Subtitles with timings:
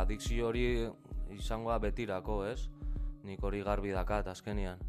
[0.00, 0.66] adikzio hori
[1.34, 2.68] izangoa betirako, ez?
[3.24, 4.80] Nik hori garbi dakat azkenian.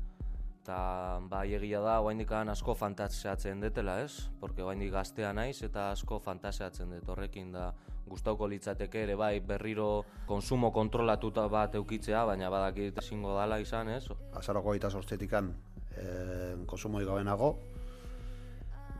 [0.65, 4.31] Eta bai egia da, oaindikan asko fantasiatzen detela, ez?
[4.41, 7.67] Porque oaindik gaztea naiz eta asko fantasiatzen dut horrekin da
[8.09, 14.07] gustauko litzateke ere bai berriro konsumo kontrolatuta bat eukitzea, baina badakit ezingo dala izan, ez?
[14.33, 15.53] Azaroko gaita sortzetikan
[15.93, 16.05] e,
[16.65, 17.55] konsumo igabenago,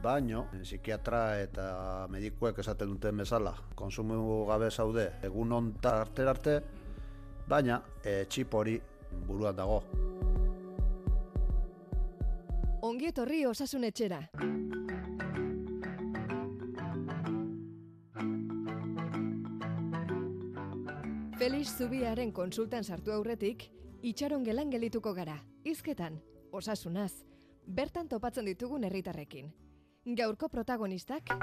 [0.06, 1.66] baino psikiatra eta
[2.14, 6.56] medikuek esaten duten bezala konsumo gabe zaude egun onta arte arte,
[7.50, 8.76] baina e, txip hori
[9.26, 9.82] buruan dago.
[12.86, 14.21] Ongi etorri osasun etxera.
[21.40, 23.68] Felix Zubiaren konsultan sartu aurretik,
[24.01, 26.21] itxaron gelan gelituko gara, izketan,
[26.54, 27.12] osasunaz,
[27.68, 29.64] bertan topatzen ditugun herritarrekin.
[30.05, 31.33] Gaurko protagonistak,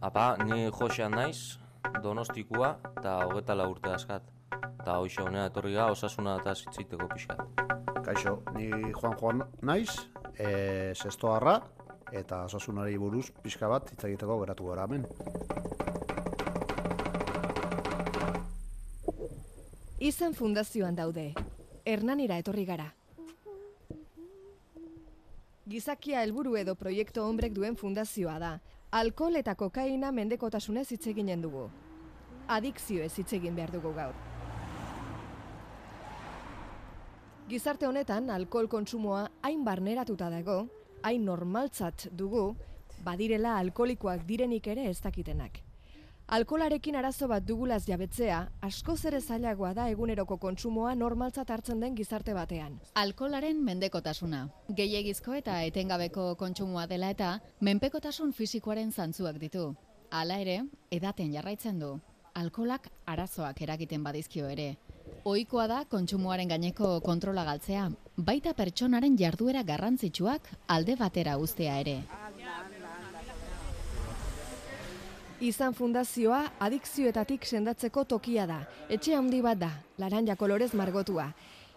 [0.00, 1.58] Apa, ni Josean naiz,
[2.02, 4.22] donostikua eta hogeta urte askat.
[4.80, 7.40] Eta hoxe honea etorri ga osasuna eta zitzeiteko pixkat.
[8.02, 9.90] Kaixo, ni Juan Juan naiz,
[10.34, 11.60] e, sestoarra,
[12.12, 15.06] eta osasunari buruz pixka bat hitz egiteko geratu gara hemen.
[20.00, 21.34] izan fundazioan daude.
[21.84, 22.88] Hernanira etorri gara.
[25.70, 28.48] Gizakia helburu edo proiektu hombrek duen fundazioa da.
[28.98, 31.68] Alkohol eta kokaina mendekotasunez hitz eginen dugu.
[32.50, 34.16] Adikzioez hitz egin behar dugu gaur.
[37.52, 40.58] Gizarte honetan alkohol kontsumoa hain barneratuta dago,
[41.06, 42.44] hain normaltzat dugu,
[43.06, 45.62] badirela alkoholikoak direnik ere ez dakitenak.
[46.30, 52.36] Alkolarekin arazo bat dugulaz jabetzea, askoz ere zailagoa da eguneroko kontsumoa normaltzat hartzen den gizarte
[52.36, 52.76] batean.
[53.02, 54.44] Alkolaren mendekotasuna.
[54.80, 57.32] Gehiegizko eta etengabeko kontsumoa dela eta
[57.66, 59.64] menpekotasun fisikoaren zantzuak ditu.
[60.10, 60.60] Hala ere,
[60.94, 61.90] edaten jarraitzen du.
[62.38, 64.76] Alkolak arazoak eragiten badizkio ere.
[65.26, 71.98] Ohikoa da kontsumoaren gaineko kontrola galtzea, baita pertsonaren jarduera garrantzitsuak alde batera uztea ere.
[75.40, 78.58] Izan fundazioa adikzioetatik sendatzeko tokia da.
[78.92, 81.30] Etxe handi bat da, laranja kolorez margotua.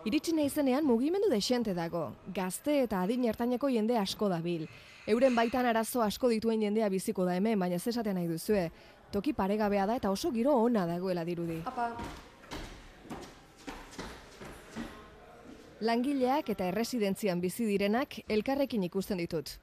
[0.03, 2.09] Iritsi naizenean mugimendu desente dago.
[2.35, 4.67] Gazte eta adin ertaineko jende asko dabil.
[5.07, 8.67] Euren baitan arazo asko dituen jendea biziko da hemen, baina ez esaten nahi duzue.
[9.15, 11.61] Toki paregabea da eta oso giro ona dagoela dirudi.
[15.79, 19.55] Langileak eta erresidentzian bizi direnak elkarrekin ikusten ditut.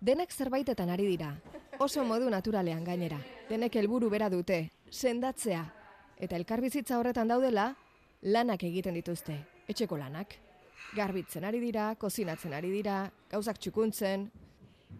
[0.00, 1.38] Denak zerbaitetan ari dira.
[1.78, 3.18] Oso modu naturalean gainera.
[3.50, 5.60] Denek helburu bera dute, sendatzea.
[6.16, 7.66] Eta elkarbizitza horretan daudela,
[8.22, 9.36] lanak egiten dituzte.
[9.68, 10.38] Etxeko lanak.
[10.96, 14.24] Garbitzen ari dira, kozinatzen ari dira, gauzak txukuntzen.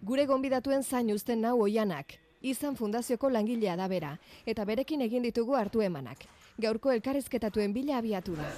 [0.05, 2.19] Gure gonbidatuen zain uzten nau oianak.
[2.43, 4.13] Izan fundazioko langilea da bera,
[4.45, 6.27] eta berekin egin ditugu hartu emanak.
[6.61, 8.51] Gaurko elkarrizketatuen bila abiatu da.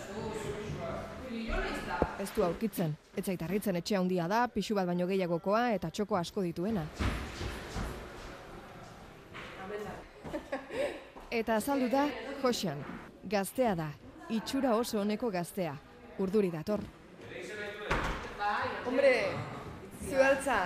[2.18, 2.96] Ez du aurkitzen.
[3.14, 6.84] Ez zaitarritzen etxe handia da, pixu bat baino gehiagokoa eta txoko asko dituena.
[11.30, 12.06] Eta azaldu da
[12.42, 12.78] Josean,
[13.24, 13.88] gaztea da,
[14.32, 15.74] itxura oso honeko gaztea,
[16.18, 16.80] urduri dator.
[18.86, 19.12] Hombre,
[20.08, 20.58] zualtza.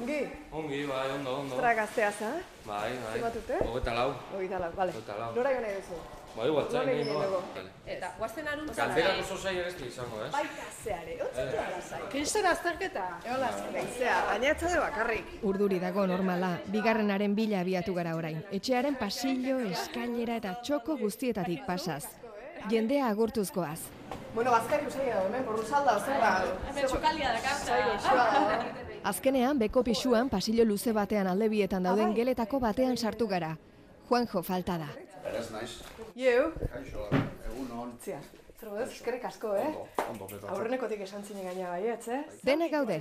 [0.00, 0.20] Ongi,
[0.52, 1.56] Ongi, bai, ondo, ondo.
[1.56, 2.30] zara gaztea za?
[2.66, 3.12] Bai, bai.
[3.14, 3.58] Zenbat urte?
[3.66, 4.14] Hogeta lau.
[4.38, 4.92] Oita lau, bale.
[4.92, 5.34] Hogeita lau.
[5.34, 5.98] Nora gane duzu?
[6.36, 7.42] Bai, guatzen, Nora nahi noa.
[7.54, 7.70] Vale.
[7.90, 10.30] Eta guazen aruntza Galderak oso zaila ez izango, ez?
[10.32, 12.00] Baita zeare, otzitu arazai.
[12.12, 13.06] Kriston azterketa.
[13.26, 15.32] Eola, leizea, baina ez zaude bakarrik.
[15.50, 18.44] Urduri dago normala, bigarrenaren bila abiatu gara orain.
[18.52, 22.04] Etxearen pasillo, eskailera eta txoko guztietatik pasaz.
[22.70, 23.80] Jendea agurtuzkoaz.
[24.34, 26.32] Bueno, bazkari usaila da, hemen, porru salda, zer da?
[26.70, 28.62] Hemen txokaldia da karta.
[29.10, 33.56] Azkenean, beko pisuan, pasillo luze batean alde bietan dauden geletako batean sartu gara.
[34.10, 34.90] Juanjo falta da.
[35.24, 35.70] Berez naiz.
[36.20, 37.06] Ieu, Kaixo,
[37.48, 37.92] egun hon.
[38.04, 38.18] zia.
[38.60, 39.70] Zer ez, eskerrik asko, eh?
[40.10, 42.18] Ondo, ondo, Aurrenekotik esan zine gaina baietz, eh?
[42.44, 42.98] Dena gaude,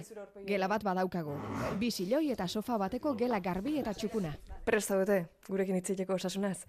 [0.47, 1.33] gela bat badaukagu.
[1.81, 4.31] Bi siloi eta sofa bateko gela garbi eta txukuna.
[4.63, 5.17] Presta dute,
[5.49, 6.61] gurekin hitzileko osasunaz.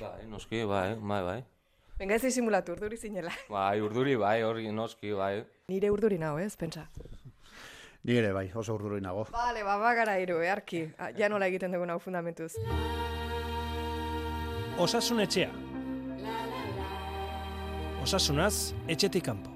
[0.00, 1.38] Bai, noski, bai, bai, bai.
[1.98, 3.34] Venga ez disimulatu, urduri zinela.
[3.50, 5.42] Bai, urduri, bai, hori noski, bai.
[5.68, 6.86] Nire urduri nago, ez, pentsa.
[8.08, 9.26] Ni ere bai, oso urduri nago.
[9.34, 10.86] Bale, baba gara iru, earki.
[10.96, 12.54] Ah, Ja nola egiten dugun hau fundamentuz.
[14.78, 15.50] Osasun etxea.
[18.02, 19.50] Osasunaz, etxetik kanpo.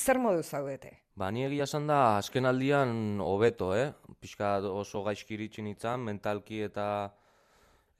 [0.00, 0.92] Zer modu zaudete?
[1.16, 3.90] Ba, ni egia esan da, azken aldian hobeto, eh?
[4.20, 6.86] Pixka oso gaizki iritsi nintzen, mentalki eta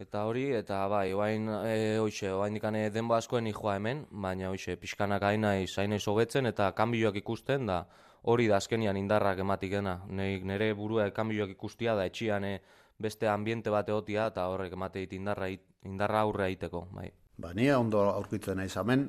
[0.00, 4.78] Eta hori, eta bai, oain, e, hoxe, oain dikane denbo askoen joa hemen, baina hoxe,
[4.80, 7.82] pixkanak aina izaina hobetzen eta kanbioak ikusten, da
[8.22, 9.98] hori da azkenian indarrak ematikena.
[10.08, 12.54] Nei, nire burua kanbioak ikustia da etxian e,
[13.00, 15.48] beste ambiente bat egotia eta horrek emate dit indarra,
[15.88, 17.08] indarra aurre egiteko, bai.
[17.40, 19.06] Ba, ni ondo aurkitzen naiz hemen,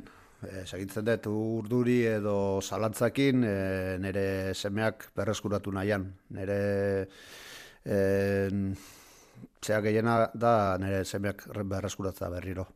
[0.47, 3.55] e, segitzen dut urduri edo zalantzakin e,
[4.01, 6.07] nire semeak berreskuratu nahian.
[6.37, 6.59] Nire
[7.83, 7.97] e,
[9.61, 12.67] txea gehiena da nire semeak berreskuratza berriro.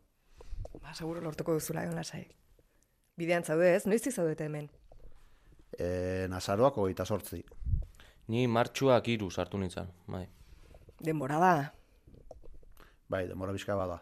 [0.81, 2.25] Ba, seguro lortuko duzula egon lasai.
[3.15, 4.67] Bidean zaude ez, noiztik zaudete hemen?
[5.79, 7.39] E, Nazaroak hogeita sortzi.
[8.27, 10.25] Ni martxuak hiru sartu nintzen, bai.
[11.05, 11.55] Denbora da.
[13.07, 14.01] Bai, demora bizka bada.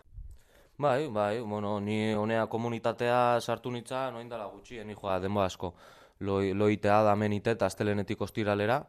[0.77, 5.73] Bai, bai, bueno, ni honea komunitatea sartu nitza, noin dela gutxi, ni joa, denbo asko.
[6.19, 8.79] Loi, loitea da menite eta astelenetik ostiralera,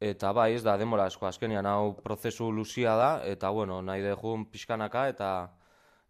[0.00, 4.48] eta bai, ez da, denbora asko, azkenian hau prozesu luzia da, eta bueno, nahi dejun
[4.50, 5.30] pixkanaka, eta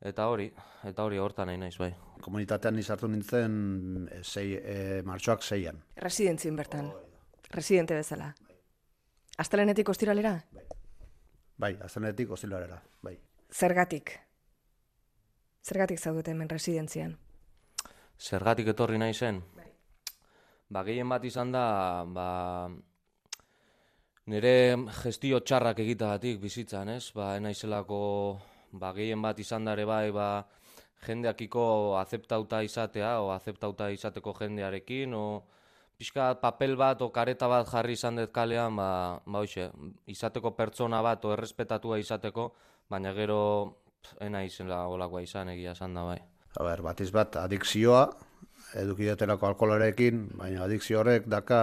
[0.05, 0.51] eta hori,
[0.85, 1.93] eta hori hortan nahi naiz, bai.
[2.25, 5.83] Komunitatean ni sartu nintzen e, sei, e, martxoak seian.
[5.97, 6.91] Residentzien bertan.
[7.51, 8.33] Residente bezala.
[9.39, 10.39] Astelenetik ostiralera?
[10.53, 10.67] Bai,
[11.61, 13.19] aztenetik ostilarera, bai.
[13.53, 14.19] Zergatik?
[15.65, 17.17] Zergatik zaudete hemen residentzian?
[18.19, 19.41] Zergatik etorri nahi zen?
[20.69, 22.69] Ba, gehien bat izan da, ba,
[24.27, 24.55] nire
[25.03, 27.13] gestio txarrak egitagatik bizitzan, ez?
[27.15, 28.01] Ba, naizelako,
[28.73, 30.29] ba, gehien bat izan da ere bai, ba,
[31.07, 35.27] jendeakiko azeptauta izatea, o azeptauta izateko jendearekin, o
[35.99, 39.71] pixka bat papel bat, o kareta bat jarri izan dut kalean, ba, ba hoxe,
[40.11, 42.51] izateko pertsona bat, o errespetatua izateko,
[42.91, 43.41] baina gero,
[44.21, 46.21] ena izela olakoa izan, egia esan da bai.
[46.55, 48.05] A ber, batiz bat, adikzioa,
[48.79, 51.61] edukidetelako alkoholarekin, baina adikzio horrek daka,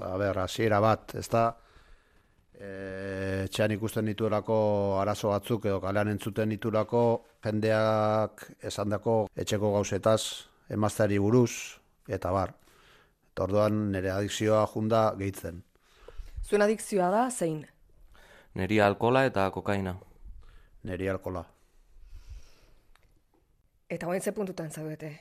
[0.00, 1.50] a ber, hasiera bat, ez da,
[2.62, 4.56] e, txean ikusten dituelako
[5.02, 7.02] arazo batzuk edo kalean entzuten ditulako
[7.44, 10.22] jendeak esandako etxeko gauzetaz
[10.72, 11.52] emazteari buruz,
[12.08, 12.54] eta bar.
[13.32, 15.62] Eta orduan nire adikzioa junda gehitzen.
[16.44, 17.62] Zuen adikzioa da, zein?
[18.60, 19.94] Neri alkola eta kokaina.
[20.84, 21.46] Neri alkola.
[23.88, 25.14] Eta guain ze puntutan zaudete?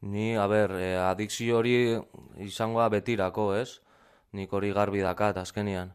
[0.00, 1.74] Ni, a ber, e, adikzio hori
[2.38, 3.80] izangoa betirako, ez?
[4.32, 5.90] Nik hori garbi dakat azkenian.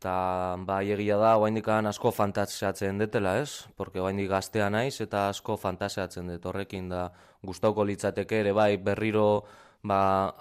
[0.00, 3.68] Ta bai egia da, oaindikan asko fantasiatzen detela, ez?
[3.76, 7.10] Porque oaindik gaztea naiz eta asko fantasiatzen dut horrekin da
[7.44, 9.28] gustauko litzateke ere bai berriro
[9.82, 10.34] ba,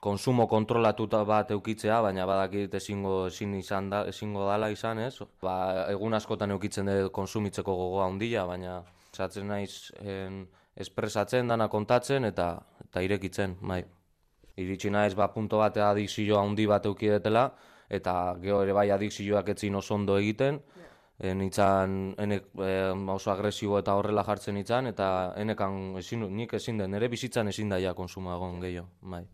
[0.00, 5.16] konsumo kontrolatuta bat eukitzea, baina badakit ezingo ezin izan da, ezingo dala izan, ez?
[5.42, 8.82] Ba, egun askotan eukitzen dut konsumitzeko gogoa handia, baina
[9.14, 10.44] zatzen naiz en,
[10.78, 12.52] espresatzen, dana kontatzen eta
[12.84, 13.82] eta irekitzen, bai.
[14.58, 17.44] Iritsi naiz ba punto bat adikzio handi bat eukidetela
[17.98, 20.58] eta gero ere bai adikzioak etzin oso ondo egiten.
[21.18, 22.74] E, nitzan enek e,
[23.14, 27.74] oso agresibo eta horrela jartzen nitzan eta enekan ezin, nik ezin den, nire bizitzan ezin
[27.74, 29.24] daia konsumo egon gehiago, bai.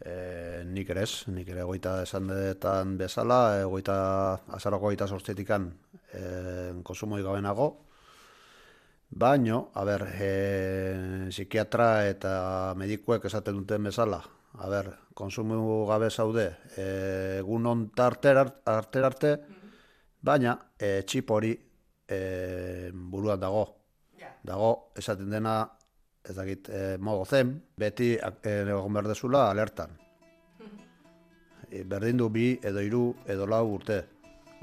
[0.00, 3.96] E, nik ere ez, nik ere goita esan detan bezala, e, goita,
[4.56, 5.68] azaroko goita sortzetikan
[6.12, 6.22] e,
[6.82, 7.68] konsumoi gabenago,
[9.10, 10.30] baino, a ber, e,
[11.28, 12.32] psikiatra eta
[12.80, 14.22] medikuek esaten duten bezala,
[14.58, 16.88] a ber, konsumo gabe zaude, e,
[17.38, 19.34] egun on tarter arte, arte,
[20.24, 21.52] baina e, txip hori
[22.08, 23.64] e, buruan dago.
[24.44, 25.62] Dago, esaten dena,
[26.24, 29.96] ez dakit, e, mogo zen, beti egon behar dezula alertan.
[31.74, 33.96] E, berdin du bi edo hiru edo lau urte.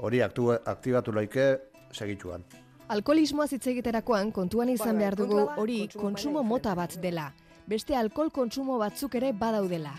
[0.06, 1.44] Hori aktu, aktibatu laike
[1.92, 2.46] segituan.
[2.94, 7.26] Alkoholismoa hitz egiterakoan kontuan izan Bai, bai, behar dugu hori kontsumo mota bat dela.
[7.68, 9.92] Beste alkohol kontsumo batzuk ere badaudela.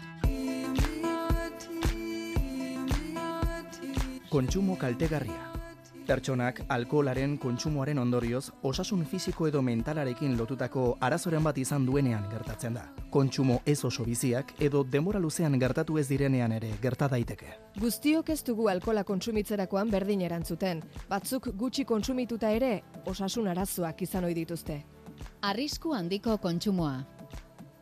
[4.33, 5.51] Kontsumo kaltegarria.
[6.07, 12.87] Pertsonak alkoholaren kontsumoaren ondorioz osasun fisiko edo mentalarekin lotutako arazoren bat izan duenean gertatzen da.
[13.13, 17.53] Kontsumo ez oso biziak edo denbora luzean gertatu ez direnean ere gerta daiteke.
[17.77, 20.81] Guztiok ez dugu alkola kontsumitzerakoan berdin erantzuten.
[21.09, 24.83] Batzuk gutxi kontsumituta ere osasun arazoak izan ohi dituzte.
[25.41, 27.03] Arrisku handiko kontsumoa.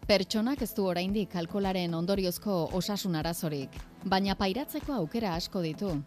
[0.04, 6.02] Pertsonak ez du oraindik alkolaren ondoriozko osasun arazorik, baina pairatzeko aukera asko ditu.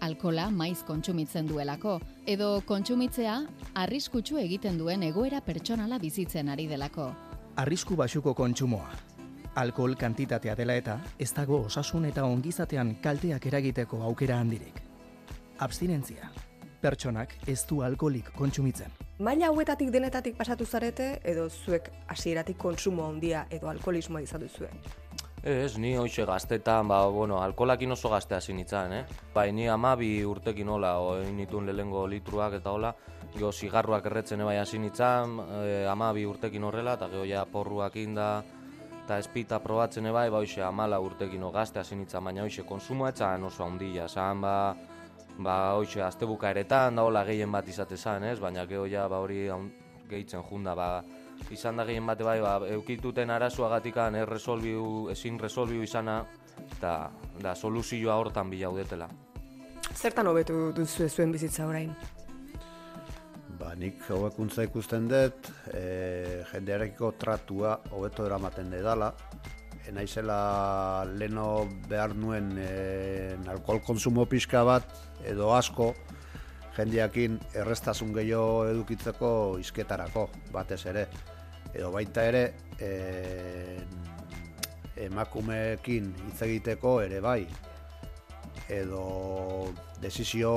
[0.00, 3.34] Alkola maiz kontsumitzen duelako, edo kontsumitzea
[3.82, 7.10] arriskutsu egiten duen egoera pertsonala bizitzen ari delako.
[7.60, 8.88] Arrisku basuko kontsumoa.
[9.60, 14.80] Alkohol kantitatea dela eta ez dago osasun eta ongizatean kalteak eragiteko aukera handirik.
[15.58, 16.30] Abstinentzia.
[16.80, 18.88] Pertsonak ez du alkoholik kontsumitzen.
[19.20, 24.70] Maila hauetatik denetatik pasatu zarete edo zuek hasieratik kontsumo handia edo alkoholismoa izan duzue.
[25.42, 29.04] Ez, ni hoxe gaztetan, ba, bueno, alkolakin oso gazte hasi nintzen, eh?
[29.32, 32.90] Bai, ni amabi urtekin hola, oin nituen lehengo litruak eta hola,
[33.32, 38.42] geho zigarruak erretzen bai hasi nintzen, e, amabi urtekin horrela, eta geho ja porruak inda,
[38.98, 43.48] eta espita probatzen bai, ba, hoxe, amala urtekin gazte hasi nintzen, baina hoxe, konsumoa etzan
[43.48, 44.76] oso handia, zan, ba,
[45.38, 48.38] ba, hoxe, azte bukaeretan, da hola gehien bat izate zan, ez?
[48.40, 49.48] Baina geho ja, ba, hori
[50.10, 51.00] gehitzen junda, ba,
[51.50, 56.20] izan da gehien bate bai, ba, eukituten arazoagatikan erresolbiu, ezin resolbiu izana,
[56.76, 56.94] eta
[57.40, 59.08] da soluzioa hortan bilaudetela.
[59.94, 61.94] Zertan hobetu duzu zuen bizitza orain?
[63.60, 69.10] Ba, nik hobekuntza ikusten dut, e, jendearekiko tratua hobeto eramaten dedala.
[69.82, 72.70] E, naizela leno behar nuen e,
[73.50, 74.96] alkohol konsumo pixka bat
[75.28, 75.90] edo asko
[76.76, 81.06] jendeakin errestasun gehiago edukitzeko izketarako, batez ere.
[81.74, 82.44] Edo baita ere,
[82.80, 83.78] e,
[85.06, 87.44] emakumeekin hitz egiteko ere bai,
[88.70, 89.70] edo
[90.02, 90.52] desizio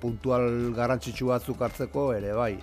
[0.00, 2.54] puntual garrantzitsu batzuk hartzeko ere bai.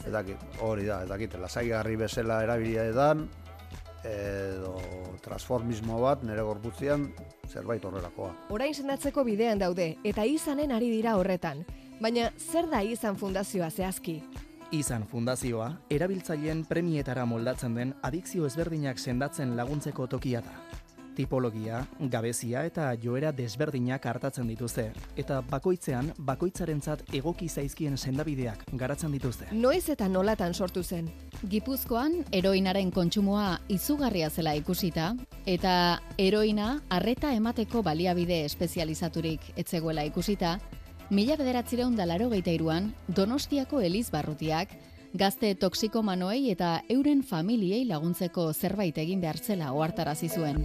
[0.00, 3.26] Ez dakit, hori da, ez dakit, lasaigarri bezala erabilia edan,
[4.04, 4.78] edo
[5.20, 7.10] transformismo bat nire gorputzian
[7.50, 8.32] zerbait horrelakoa.
[8.54, 11.64] Orain sendatzeko bidean daude eta izanen ari dira horretan.
[12.00, 14.22] Baina zer da izan fundazioa zehazki?
[14.70, 20.52] Izan fundazioa, erabiltzaileen premietara moldatzen den adikzio ezberdinak sendatzen laguntzeko tokia da.
[21.16, 21.80] Tipologia,
[22.12, 24.86] gabezia eta joera desberdinak hartatzen dituzte,
[25.18, 29.50] eta bakoitzean bakoitzarentzat egoki zaizkien sendabideak garatzen dituzte.
[29.50, 31.10] Noiz eta nolatan sortu zen?
[31.50, 35.16] Gipuzkoan eroinaren kontsumoa izugarria zela ikusita
[35.50, 40.60] eta eroina arreta emateko baliabide espezializaturik etzegoela ikusita,
[41.10, 44.68] mila bederatzireun da laro iruan, Donostiako Eliz Barrutiak,
[45.12, 50.64] gazte toksikomanoei eta euren familiei laguntzeko zerbait egin behar zela ohartarazi zuen.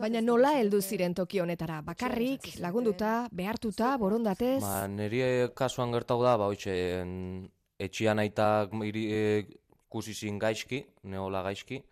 [0.00, 1.80] Baina nola heldu ziren toki honetara?
[1.82, 4.60] Bakarrik, lagunduta, behartuta, borondatez?
[4.62, 5.20] Ba, niri
[5.54, 9.46] kasuan gertau da, ba, hoitxe, en, etxian aitak iri, e,
[9.86, 11.82] ikusi zin gaizki, neola gaizki,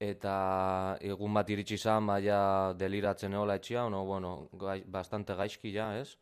[0.00, 2.40] eta egun bat iritsi zan, ba, ja
[2.80, 6.16] deliratzen neola etxia, no, bueno, gai, bastante gaizki ja, ez?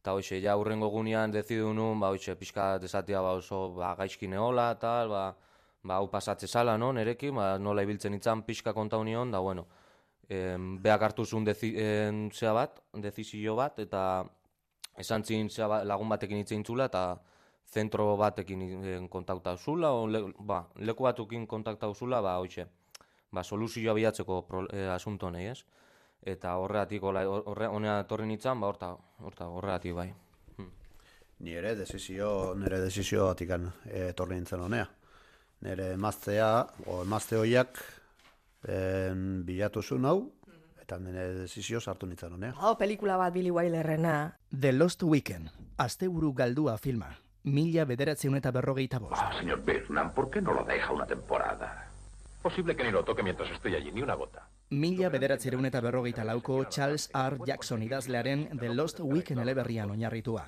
[0.00, 4.26] Eta hoxe, ja urrengo gunean dezidu nun, ba, hoxe, pixka desatia ba, oso ba, gaizki
[4.26, 5.24] neola, tal, ba,
[5.86, 9.68] ba, hau pasatze zala, no, nerekin, ba, nola ibiltzen itzan pixka konta union, da, bueno,
[10.28, 14.02] em, beak hartu zuen dezi, em, zea bat, dezizio bat, eta
[14.98, 17.20] esan zin zea ba- lagun batekin hitz egin zula, eta
[17.70, 22.66] zentro batekin kontaktau zula, o le, ba, leku batukin kontaktau zula, ba, hoxe,
[23.36, 25.60] ba, soluzioa bilatzeko pro, e, asunto honei, ez?
[26.26, 30.12] Eta horregatik, horre, honea etorri nintzen, ba, horta, horta, horregatik bai.
[31.38, 34.86] Ni ere desizio, nire desizio batikan eh, etorri nintzen honea.
[35.66, 36.48] Nire emaztea,
[36.88, 37.76] o emazte hoiak
[38.72, 40.16] en, bilatu zuen hau,
[40.80, 42.56] eta nire desizio sartu nintzen honea.
[42.56, 44.16] Hau pelikula bat Billy Wilderrena.
[44.48, 47.12] The Lost Weekend, asteburu galdua filma,
[47.44, 49.20] mila bederatzeun eta berrogeita bost.
[49.20, 51.85] Ah, señor Birnam, ¿por qué no lo deja una temporada?
[52.46, 54.48] Posible que ni lo toque mientras estoy allí, ni una gota.
[54.70, 57.38] Mila bederatzeun eta berrogeita lauko Charles R.
[57.44, 60.44] Jackson idazlearen The Lost Weekend eleberrian oinarritua.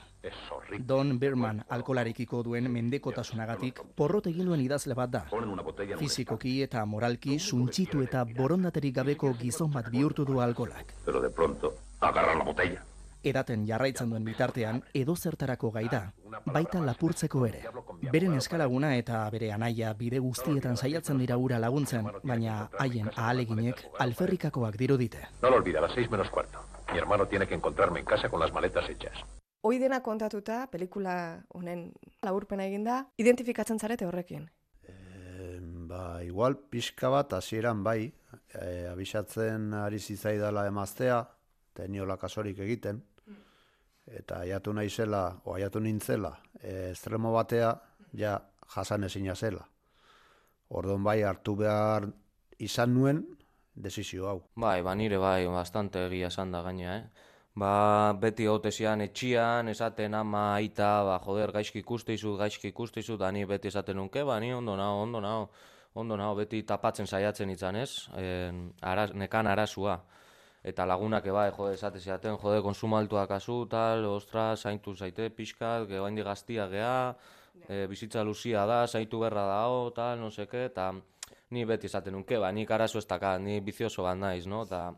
[0.78, 5.24] Don Birman alkolarekiko duen mendekotasunagatik porrot egin duen idazle bat da.
[5.32, 10.94] En Fizikoki eta moralki suntxitu eta borondaterik gabeko gizon bat bihurtu du alkolak.
[11.04, 12.84] Pero de pronto, agarra la botella.
[13.28, 16.02] Edaten jarraitzen duen bitartean edo zertarako gai da,
[16.47, 17.62] baita lapurtzeko ere.
[18.12, 24.78] Beren eskalaguna eta bere anaia bide guztietan saiatzen dira ura laguntzen, baina haien ahaleginek alferrikakoak
[24.80, 25.26] dirudite.
[25.42, 26.58] No lo olvida, a las seis menos cuarto.
[26.92, 29.25] Mi hermano tiene que encontrarme en casa con las maletas hechas.
[29.61, 31.88] Hoi dena kontatuta, pelikula honen
[32.23, 34.47] laburpena eginda, identifikatzen zarete horrekin.
[34.87, 35.58] E,
[35.90, 38.12] ba, igual pixka bat hasieran bai,
[38.54, 41.18] e, abisatzen ari zitzaidala emaztea,
[41.73, 43.02] eta eniola kasorik egiten,
[44.12, 47.74] eta aiatu naizela, o aiatu nintzela, e, estremo batea,
[48.16, 48.38] ja
[48.74, 49.66] jasan ezina zela.
[50.68, 52.08] Orduan bai hartu behar
[52.58, 53.24] izan nuen
[53.74, 54.42] desizio hau.
[54.56, 57.26] Bai, ba nire bai, bastante egia esan da gaina, eh?
[57.58, 63.18] Ba, beti hotesian etxian, esaten ama aita, ba, joder, gaizki ikuste izut, gaizki ikuste izut,
[63.20, 65.48] da ni beti esaten nunke, ba, ni ondo nao, ondo nao,
[65.94, 68.06] ondo nao, beti tapatzen saiatzen izan, ez?
[68.18, 69.98] En, araz, nekan arazua.
[70.68, 75.87] Eta lagunak eba, jode, esate ziaten, jode, konsumo altua kasu, tal, ostra, zaintu zaite, pixkat,
[75.88, 77.14] ge baindi gaztia gea,
[77.68, 80.90] e, bizitza luzia da, zaitu berra dao, tal, no seke, eta
[81.56, 84.64] ni beti esaten nunke, ba, nik arazo ez dakat, ni bizioso bat naiz, no?
[84.68, 84.90] Ta,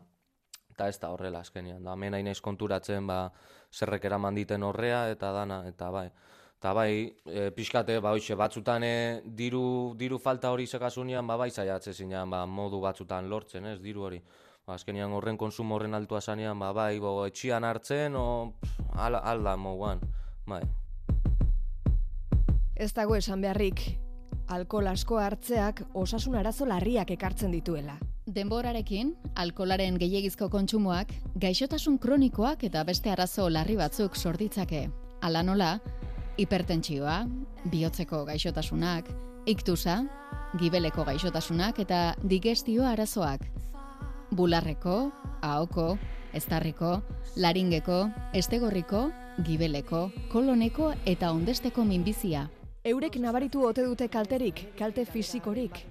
[0.73, 1.79] eta ez da horrela azkenian.
[1.83, 3.23] Da, hemen hain naiz konturatzen, ba,
[3.71, 6.07] zerrek eraman diten horrea, eta dana, eta bai.
[6.61, 6.91] Eta bai,
[7.25, 12.29] e, pixkate, ba, hoxe, batzutan e, diru, diru falta hori zekasunean, ba, bai zaiatze zinean,
[12.29, 14.21] ba, modu batzutan lortzen, ez, diru hori.
[14.71, 19.17] Ba, azkenian horren konsumo horren altua zanean, ba, bai, bo, etxian hartzen, o, pff, al,
[19.19, 19.99] alda moguan,
[20.47, 20.61] bai.
[22.79, 23.81] Ez dago esan beharrik,
[24.47, 27.97] alkohol asko hartzeak osasun arazo larriak ekartzen dituela.
[28.31, 29.11] Denborarekin,
[29.43, 34.85] alkolaren gehiegizko kontsumoak, gaixotasun kronikoak eta beste arazo larri batzuk sorditzake.
[35.19, 35.73] Hala nola,
[36.39, 37.25] hipertentsioa,
[37.75, 39.11] bihotzeko gaixotasunak,
[39.51, 39.99] iktusa,
[40.63, 43.51] gibeleko gaixotasunak eta digestio arazoak.
[44.31, 45.11] Bularreko,
[45.43, 45.97] ahoko,
[46.33, 47.01] eztarriko,
[47.35, 47.97] laringeko,
[48.33, 49.09] estegorriko,
[49.43, 52.45] gibeleko, koloneko eta ondesteko minbizia.
[52.87, 55.81] Eurek nabaritu ote dute kalterik, kalte fisikorik.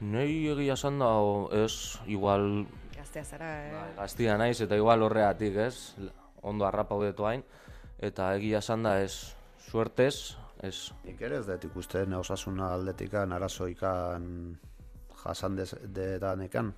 [0.00, 1.10] Nei egia esan da,
[1.58, 3.82] ez, igual Gaztea zara, eh?
[3.96, 5.98] gaztia naiz eta igual horreatik, ez,
[6.42, 7.42] ondo harrapa hobeto hain,
[7.98, 9.34] eta egia esan da, ez,
[9.66, 14.24] suertez, ez, Nik ere ez dut ikusten osasuna aldetikan arazoikan
[15.24, 16.72] jasan dedanekan.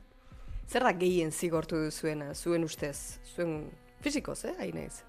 [0.68, 3.20] Zer da gehien zigortu duzuena, zuen ustez?
[3.34, 3.70] Zuen
[4.02, 5.02] fizikoz, eh, hain naiz?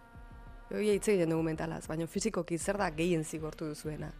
[0.69, 4.11] Hoi hitz egiten dugu mentalaz, baina fizikoki zer da gehien zigortu duzuena?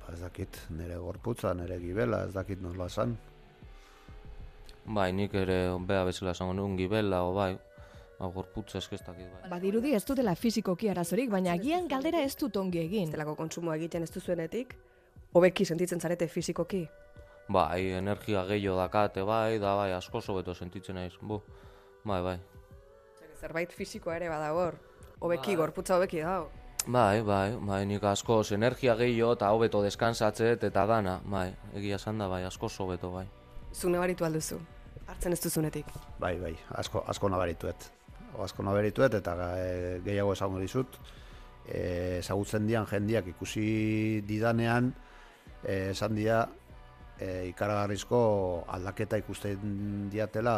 [0.00, 3.16] Ba, ez dakit, nire gorputza, nire gibela, ez dakit nola esan.
[4.84, 7.56] bai, nik ere bea bezala esango nuen gibela, o bai,
[8.18, 9.48] hau gorputza eskestakit, bai.
[9.50, 13.10] Badirudi ez dutela fisikoki arazorik, baina agian galdera ez dut ongi egin.
[13.10, 14.76] Zelako kontsumoa egiten ez duzuenetik,
[15.32, 16.86] hobeki sentitzen zarete fizikoki.
[17.48, 21.42] Bai, energia gehiago dakate, bai, da bai, asko sobeto sentitzen naiz, bu,
[22.04, 22.38] bai, bai.
[23.40, 24.78] Zerbait fisikoa ere badagor.
[25.20, 25.56] Hobeki, Bai.
[25.56, 26.50] gorputza hobeki dago.
[26.86, 32.18] Bai, bai, bai, nik asko energia gehiago eta hobeto deskansatzet eta dana, bai, egia esan
[32.18, 33.26] da, bai, asko sobeto, bai.
[33.72, 34.58] Zu nabaritu alduzu,
[35.06, 35.86] hartzen ez duzunetik.
[36.20, 37.90] Bai, bai, asko, asko nabarituet.
[38.40, 40.98] Asko nabarituet eta e, gehiago esango dizut.
[41.68, 44.92] E, ezagutzen dian jendiak ikusi didanean,
[45.62, 46.42] e, esan dia
[47.18, 50.56] e, ikaragarrizko aldaketa ikusten diatela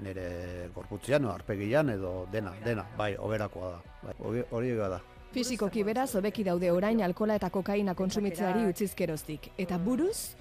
[0.00, 3.80] nire gorputzian, o arpegian edo dena, dena, bai, oberakoa da.
[4.02, 4.14] Bai,
[4.50, 5.00] hori- da.
[5.32, 9.50] Fisikoki beraz, hobeki daude orain alkola eta kokaina kontsumitzeari utzizkeroztik.
[9.58, 10.36] Eta buruz,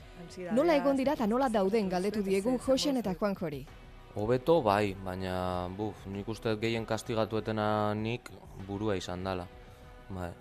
[0.52, 3.66] nola egon dira eta nola dauden galdetu diegu Josen eta Juan Jori.
[4.16, 8.32] Hobeto bai, baina buf, nik uste gehien kastigatuetena nik
[8.68, 9.46] burua izan dela.
[10.10, 10.32] Bai,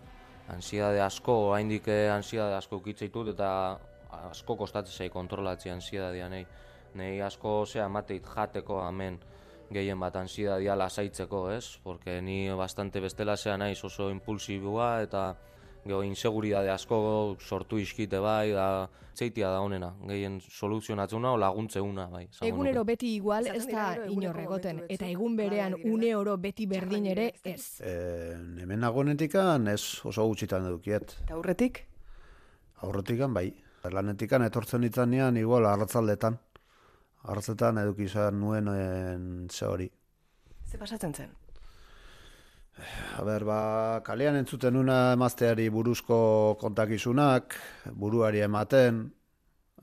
[0.48, 3.78] ansiedade asko, oraindik eh, ansiedade asko kitzeitut eta
[4.30, 6.46] asko kostatzen zai kontrolatzea ansiedadea nei.
[6.96, 9.18] Nei asko zea mateit jateko hemen
[9.72, 11.78] gehien bat ansiedadea lasaitzeko, ez?
[11.82, 15.26] Porque ni bastante bestela zea naiz oso impulsiboa eta
[15.86, 22.24] gero inseguridade asko sortu iskite bai, da zeitia da honena, gehien soluzionatzuna o laguntzeuna bai.
[22.24, 22.54] esango nuke.
[22.54, 26.14] Egunero beti igual ez da dira gero inor eguneko egoten, momentu eta egun berean une
[26.16, 27.80] oro beti berdin ere ez.
[27.80, 27.92] E,
[28.62, 31.20] hemen nagoenetikan ez oso gutxitan edukiet.
[31.24, 31.86] Eta aurretik,
[32.84, 33.54] Aurretikan bai.
[33.92, 36.38] Lanetikan etortzen itzanean igual arratzaldetan.
[37.26, 39.90] Arratzetan eduki izan nuen en, ze hori.
[40.66, 41.30] ze pasatzen zen?
[43.16, 47.56] A ber, ba, kalean entzuten una emazteari buruzko kontakizunak,
[47.92, 49.14] buruari ematen,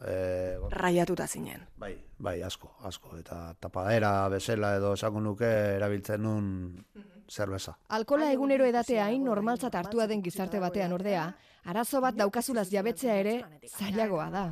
[0.06, 1.66] e, Raiatuta zinen.
[1.78, 3.18] bai, bai, asko, asko.
[3.18, 6.86] Eta tapadera bezala edo esango nuke erabiltzen nun
[7.30, 7.78] zerbeza.
[7.90, 11.28] Alkola egunero edatea hain normaltzat hartua den gizarte batean ordea,
[11.66, 14.44] arazo bat daukazulaz jabetzea ere zailagoa da.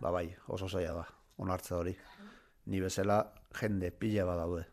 [0.00, 1.06] Ba bai, oso zaila da,
[1.38, 1.96] onartze hori.
[2.66, 4.64] Ni bezala jende pila bat daude.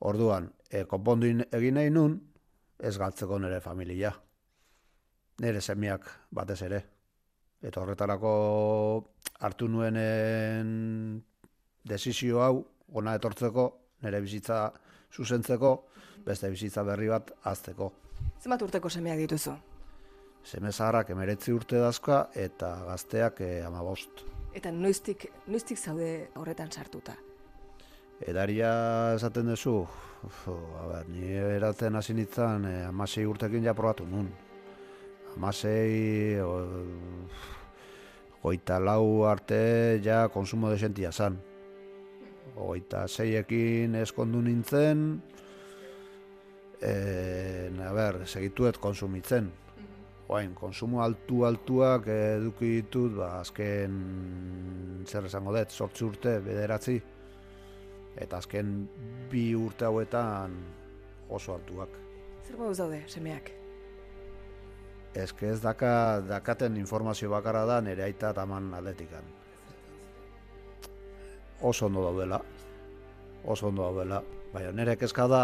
[0.00, 2.20] Orduan, e, konpondu in- egin nahi nun,
[2.78, 4.12] ez galtzeko nire familia.
[5.40, 6.84] Nire semiak batez ere.
[7.62, 8.30] Eta horretarako
[9.40, 11.22] hartu nuenen
[11.84, 13.66] desizio hau, ona etortzeko,
[14.02, 14.72] nire bizitza
[15.12, 15.86] zuzentzeko,
[16.26, 17.90] beste bizitza berri bat azteko.
[18.40, 19.54] Zenbat urteko semeak dituzu?
[20.44, 24.24] Seme zaharrak emeretzi urte dazka eta gazteak e, amabost.
[24.56, 27.14] Eta noiztik, noiztik zaude horretan sartuta?
[28.20, 28.70] Edaria
[29.16, 29.74] esaten duzu,
[30.20, 34.28] a ber, ni eratzen hasi nintzen eh, amasei urtekin ja probatu nun.
[35.36, 36.58] Amasei, o,
[38.42, 41.38] goita lau arte ja konsumo desentia zan.
[42.56, 45.22] Ogeita zeiekin eskondu nintzen,
[46.80, 49.50] e, a ber, segituet konsumitzen.
[50.30, 53.96] Oain, konsumo altu-altuak eduki ditut, ba, azken,
[55.08, 57.00] zer esango dut, sortzi urte, bederatzi,
[58.20, 58.76] eta azken
[59.30, 60.54] bi urte hauetan
[61.30, 61.96] oso altuak.
[62.46, 63.50] Zer moduz daude semeak?
[65.14, 69.24] Ez ez daka, dakaten informazio bakarra da nire aita eta aman atletikan.
[71.60, 72.38] Oso ondo daudela,
[73.44, 75.42] oso ondo daudela, baina nire kezka da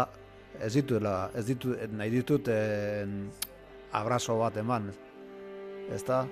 [0.61, 3.19] ez dituela, ez ditu, nahi ditut en,
[3.95, 4.89] abrazo bat eman,
[5.93, 6.23] ez da,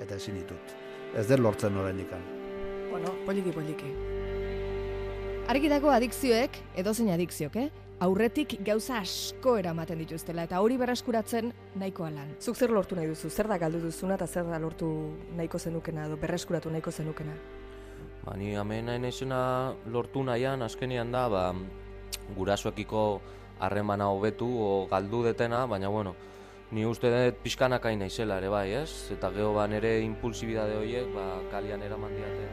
[0.00, 0.76] eta ezin ditut.
[1.16, 2.24] Ez den lortzen horren ikan.
[2.90, 3.92] Bueno, poliki, poliki.
[5.48, 7.68] Argi dago adikzioek, edozein adikziok, eh?
[8.04, 11.48] Aurretik gauza asko eramaten dituztela eta hori berreskuratzen
[11.80, 12.28] nahikoa lan.
[12.38, 13.30] Zuk zer lortu nahi duzu?
[13.30, 14.90] Zer da galdu duzuna eta zer da lortu
[15.34, 17.34] nahiko zenukena edo berreskuratu nahiko zenukena?
[18.22, 19.10] Ba, ni hemen nahi
[19.90, 21.42] lortu nahian, azkenian da, ba,
[22.36, 23.20] gurasoekiko
[23.60, 26.14] harremana hobetu o galdu detena, baina bueno,
[26.70, 29.10] ni uste dut pixkanak hain naizela ere bai, ez?
[29.14, 32.48] Eta geho ba nere impulsibidade horiek, ba, kalian eraman diate.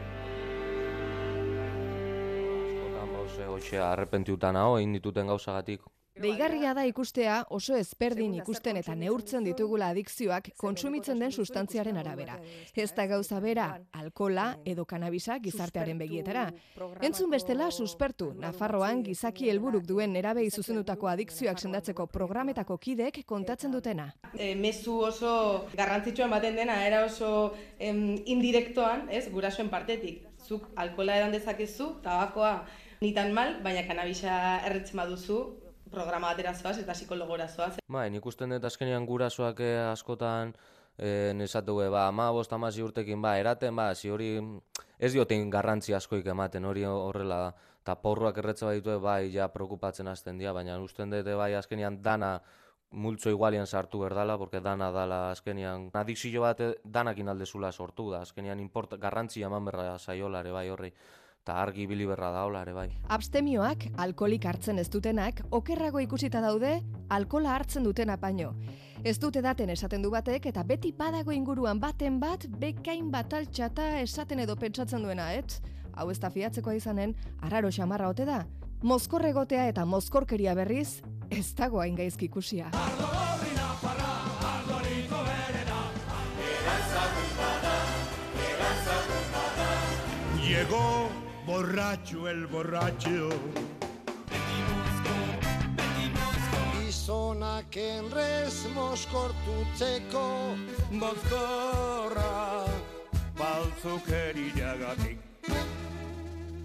[2.62, 5.84] Askotan, ba, ose, hoxe, arrepentiutan hau, egin dituten gauzagatik.
[6.16, 12.38] Deigarria da ikustea oso ezberdin ikusten eta neurtzen ditugula adikzioak kontsumitzen den sustantziaren arabera.
[12.74, 16.46] Ez da gauza bera, alkola edo kanabisa gizartearen begietara.
[17.04, 24.12] Entzun bestela suspertu, Nafarroan gizaki helburuk duen nerabei zuzendutako adikzioak sendatzeko programetako kidek kontatzen dutena.
[24.38, 30.24] e, mezu oso garrantzitsuan baten dena, era oso em, indirektoan, ez, gurasoen partetik.
[30.46, 32.66] Zuk alkola edan dezakezu, tabakoa
[33.00, 35.40] nitan mal, baina kanabisa erretzen baduzu,
[35.96, 37.76] programa batera zoaz eta psikologora zoaz.
[37.88, 40.52] Bai, nik usten dut azkenean gurasoak eh, askotan
[40.98, 44.30] eh, nesatu ba, ama bost amasi urtekin, ba, eraten, ba, zi hori
[44.98, 47.72] ez diotein garrantzi askoik ematen, hori horrela da.
[47.86, 52.40] Ta porruak erretza baditu, bai, ja preokupatzen hasten dira, baina usten dut, bai, azkenean dana
[52.90, 58.24] multzo igualian sartu berdala, porque dana dala azkenean adikzio bat eh, danakin aldezula sortu da,
[58.26, 60.92] azkenean import, garrantzia eman berra saiola ere bai horri,
[61.46, 62.88] eta argi ibili berra daola ere bai.
[63.14, 68.50] Abstemioak, alkolik hartzen ez dutenak, okerrago ikusita daude, alkola hartzen dutena baino.
[69.06, 74.00] Ez dute daten esaten du batek, eta beti badago inguruan baten bat, bekain bat altxata
[74.00, 75.60] esaten edo pentsatzen duena, et?
[75.94, 77.14] Hau ez da fiatzekoa izanen,
[77.46, 78.42] arraro xamarra ote da.
[78.82, 82.72] Mozkorregotea eta mozkorkeria berriz, ez dago hain gaizki ikusia.
[90.46, 91.05] Llegó
[91.46, 93.28] borracho el borracho.
[96.74, 100.26] Gizonak enrez moskortutzeko
[100.90, 102.64] Mozkorra
[103.38, 105.22] baltzukeriagatik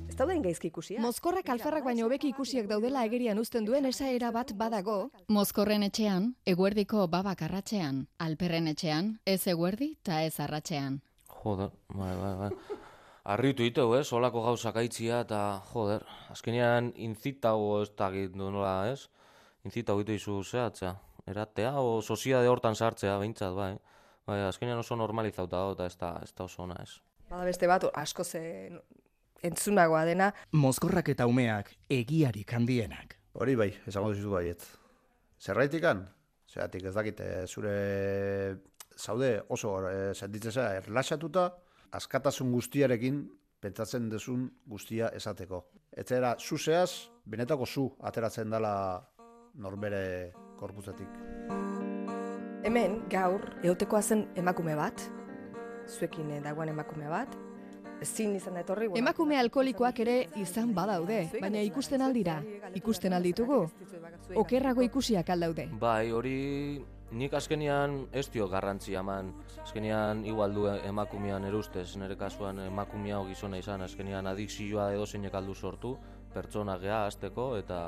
[0.10, 1.00] Ez dauden gaizki ikusia?
[1.00, 7.08] Mozkorrak alferrak baino hobeki ikusiak daudela egerian uzten duen esaera bat badago, Mozkorren etxean, eguerdiko
[7.08, 11.00] babak arratzean, alperren etxean, ez eguerdi eta ez arratzean.
[11.41, 12.80] Joder, bai, bai, bai.
[13.24, 19.06] Arritu iteu, ez, olako gauzak aitzia, eta, joder, azkenean inzitau ez dakit nola, ez?
[19.68, 20.96] Inzitau itu izu zehatzea,
[21.30, 23.76] eratea, o soziade hortan sartzea, behintzat, bai.
[24.26, 26.98] Bai, azkenean oso normalizauta da, eta ez da, ez da oso ona, ez.
[27.30, 28.42] Bada beste bat, asko ze
[29.46, 30.32] entzunagoa dena.
[30.52, 33.20] Mozkorrak eta umeak egiarik handienak.
[33.38, 34.66] Hori bai, esango dizu baiet.
[35.42, 36.08] Zerraitikan?
[36.52, 37.76] Zeratik ez dakit, eh, zure
[38.98, 41.46] zaude oso e, sentitzen zera erlaxatuta,
[41.91, 43.21] askatasun guztiarekin
[43.62, 45.65] pentsatzen duzun guztia esateko.
[45.97, 48.73] Etzera, zuzeaz, benetako zu ateratzen dela
[49.56, 51.19] norbere korpuzetik.
[52.65, 55.01] Hemen, gaur, eotekoa zen emakume bat,
[55.89, 57.36] zuekin eh, dagoen emakume bat,
[58.01, 58.88] ezin izan da etorri.
[58.88, 62.39] bueno, emakume alkolikoak ere izan badaude, baina ikusten aldira,
[62.77, 63.62] ikusten alditugu,
[64.36, 65.67] okerrago ikusiak aldaude.
[65.82, 66.38] Bai, hori
[67.12, 69.34] nik azkenean ez dio garrantzi eman.
[69.63, 75.56] Azkenean igual du emakumean erustez, nire kasuan emakumea gizona izan, azkenean adikzioa edo zeinek aldu
[75.56, 75.97] sortu,
[76.34, 77.82] pertsona gea azteko, eta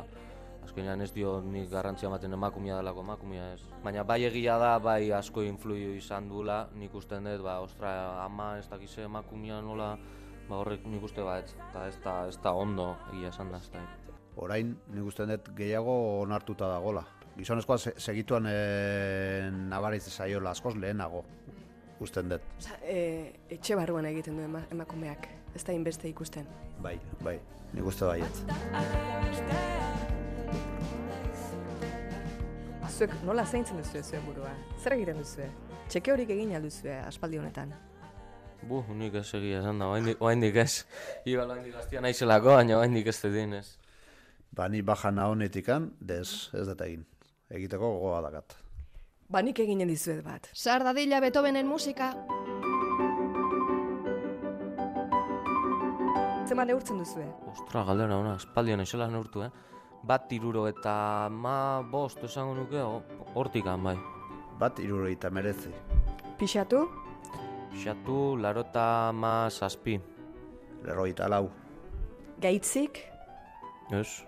[0.64, 3.62] azkenean ez dio nik garrantzia ematen emakumea delako emakumea ez.
[3.84, 8.58] Baina bai egia da, bai asko influio izan duela, nik usten dut, ba, ostra, ama
[8.60, 9.94] ez dakize emakumea nola,
[10.50, 13.64] ba horrek nik uste ba, ez, eta ez da, ez da ondo egia esan da,
[13.64, 13.84] ez da.
[14.36, 17.06] Orain, nik usten dut gehiago onartuta dagola.
[17.38, 21.24] Gizonezkoa se, segituan e, nabariz zaiola askoz lehenago,
[22.00, 22.46] usten dut.
[22.60, 26.46] Osa, e, etxe barruan egiten du ema, emakumeak, ez da inbeste ikusten.
[26.84, 27.40] Bai, bai,
[27.74, 28.44] nik uste baiet.
[32.94, 34.52] Zuek nola zaintzen duzue zuen burua?
[34.78, 35.48] Zer egiten duzue?
[35.90, 37.74] Txeke horik egin alduzue aspaldi honetan.
[38.70, 40.84] Bu, nik ez egia esan da, oaindik, ez.
[41.28, 43.66] Iba oaindik gaztia naizelako, baina oaindik ez dedin ez.
[44.54, 47.02] Ba, ni bajana honetikan, dez, ez dut egin.
[47.54, 48.56] Egiteko gogoa dakat.
[49.30, 50.50] Ba, nik eginen dizuet bat.
[50.54, 52.12] Sar dadila Beethovenen musika.
[56.50, 57.26] Zema neurtzen duzue?
[57.54, 59.52] Ostra, galdera ona, espaldian esela neurtu, eh?
[60.04, 63.96] Bat tiruro eta ma bost esango nuke, ho- hortikan bai.
[64.60, 65.72] Bat irurogeita merezi.
[66.38, 66.84] Pixatu?
[67.80, 69.96] Xatu, larota ma zazpi.
[70.84, 71.48] Lerogeita lau.
[72.44, 73.00] Gaitzik?
[73.92, 74.24] Ez,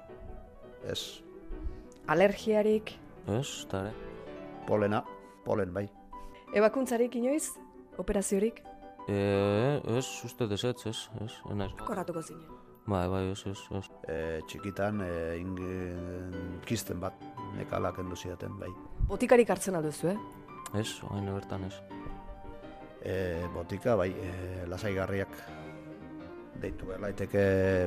[0.85, 1.21] Ez.
[2.07, 2.93] Alergiarik?
[3.27, 3.93] Ez, eta ere.
[4.67, 5.03] Polena.
[5.45, 5.85] polen, bai.
[6.53, 7.51] Ebakuntzarik inoiz?
[8.01, 8.63] Operaziorik?
[9.07, 9.17] E,
[9.97, 11.73] ez, uste desetz, ez, ez, enaiz.
[11.85, 12.47] Korratuko zinen.
[12.88, 13.85] Bai, bai, ez, ez, ez.
[14.09, 14.17] E,
[14.49, 15.11] txikitan e,
[15.41, 17.21] ingen, kisten bat
[17.57, 18.71] nekala kendu zidaten, bai.
[19.09, 20.17] Botikarik hartzen alduzu, eh?
[20.81, 21.75] Ez, oain bertan ez.
[23.05, 23.15] E,
[23.53, 25.38] botika, bai, e, lasaigarriak
[26.61, 27.43] deitu laiteke,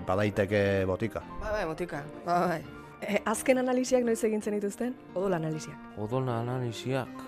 [0.06, 1.24] badaiteke botika.
[1.40, 2.87] Bai, bai, botika, bai, bai.
[3.00, 4.94] E, azken analiziak noiz egintzen dituzten?
[5.14, 5.98] Odol analiziak.
[6.02, 7.26] Odol analiziak.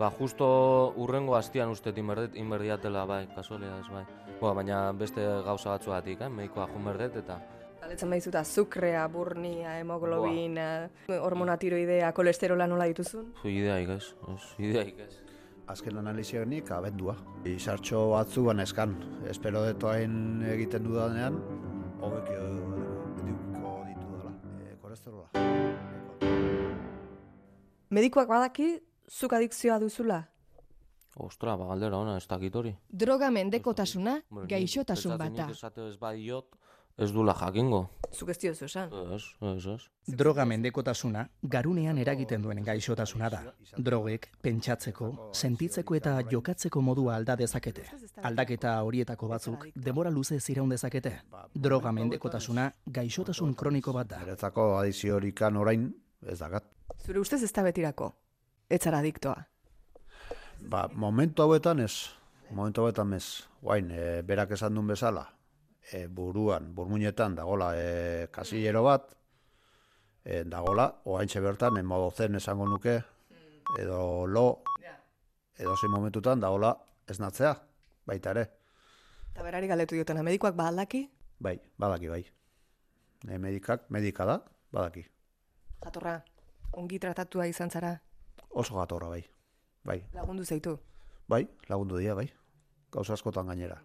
[0.00, 0.46] Ba, justo
[0.96, 4.04] urrengo hastian uste inberdet, inberdiatela, bai, kasualia ez, bai.
[4.40, 7.36] Ba, baina beste gauza batzuatik, eh, medikoa junberdet eta...
[7.80, 10.88] Galetzen baizuta, azukrea, burnia, hemoglobina,
[11.20, 13.30] hormona tiroidea, kolesterola nola dituzun?
[13.40, 15.14] Fu, ideaik ez, ez, ideaik ez.
[15.70, 17.14] Azken analiziak nik abendua.
[17.46, 18.96] Izartxo batzu eskan.
[19.28, 21.40] Espero detoain egiten dudanean,
[22.00, 22.79] hobekio dela.
[25.00, 25.28] E, kolesterola.
[27.90, 30.24] Medikoak badaki, zuk adikzioa duzula?
[31.16, 32.74] Ostra, ba, galdera ona, ez dakit hori.
[32.88, 35.46] Droga mendekotasuna, gaixotasun bata.
[35.48, 36.54] Nik esate ez badiot,
[37.00, 37.80] ez dula jakingo.
[38.12, 38.90] Zuk ez diozu esan.
[39.14, 39.84] Ez, ez, ez.
[40.20, 41.22] Droga mendekotasuna
[41.54, 43.40] garunean eragiten duen gaixotasuna da.
[43.78, 47.86] Drogek pentsatzeko, sentitzeko eta jokatzeko modua alda dezakete.
[48.26, 51.14] Aldaketa horietako batzuk denbora luze ziraun dezakete.
[51.54, 54.20] Droga mendekotasuna gaixotasun kroniko bat da.
[54.24, 55.88] Niretzako adiziorikan orain
[56.26, 56.68] ez dakat.
[57.00, 58.12] Zure ustez ez da betirako.
[58.68, 59.38] Ez zara adiktoa.
[60.60, 62.10] Ba, momentu hauetan ez.
[62.50, 63.46] Momentu hauetan ez.
[63.62, 65.28] Guain, e, berak esan duen bezala,
[65.92, 69.14] e, buruan, burmuinetan dagola e, kasillero bat,
[70.24, 73.02] e, dagola, oaintxe bertan, en modo zen esango nuke,
[73.78, 74.62] edo lo,
[75.58, 76.74] edo zein momentutan dagola
[77.08, 77.54] esnatzea,
[78.06, 78.44] baita ere.
[79.32, 81.08] Eta berari galetu diotena, medikoak badaki,
[81.40, 82.24] Bai, badaki bai.
[83.28, 84.38] E, medikak, medika da,
[84.72, 85.06] badaki.
[85.84, 86.18] jatorra,
[86.72, 87.94] ongi tratatua izan zara,
[88.50, 89.22] Oso gatorra bai.
[89.84, 90.78] Bai, lagundu zeitu.
[91.28, 92.28] bai, lagundu dira bai.
[92.92, 93.78] Gauza askotan gainera.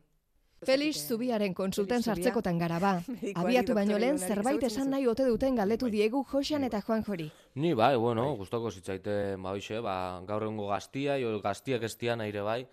[0.65, 2.93] Felix Zubiaren konsulten sartzekotan gara ba.
[3.41, 7.29] Abiatu baino lehen zerbait esan nahi ote duten galdetu diegu Josean eta Juan Jori.
[7.55, 12.41] Ni bai, bueno, gustoko zitzaite, ba hoxe, ba gaur egungo gaztia, jo gaztiek estia naire
[12.41, 12.65] bai,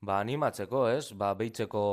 [0.00, 1.12] ba animatzeko, ez?
[1.12, 1.84] Ba beitzeko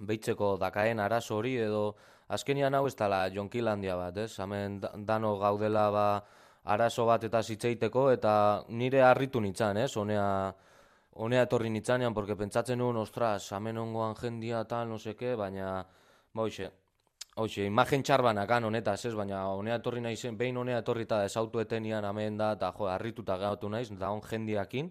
[0.00, 1.94] beitzeko dakaen arazo hori edo
[2.32, 4.32] azkenian hau ez dela Jonkilandia bat, ez?
[4.40, 6.06] Hemen da- dano gaudela ba
[6.64, 9.96] arazo bat eta zitzeiteko eta nire harritu nitzan, ez?
[9.96, 10.54] Honea
[11.12, 15.86] honea etorri nitzanean, porque pentsatzen nuen, ostras, hemen ongoan jendia tal, no seke, baina,
[16.32, 16.70] ba hoxe,
[17.40, 22.04] Hoxe, imagen txarbanakan honetaz, ez, baina honea etorri naizen, behin honea etorri eta desautu etenian
[22.04, 24.90] hemen da, eta jo, harrituta gautu naiz, da hon jendiakin,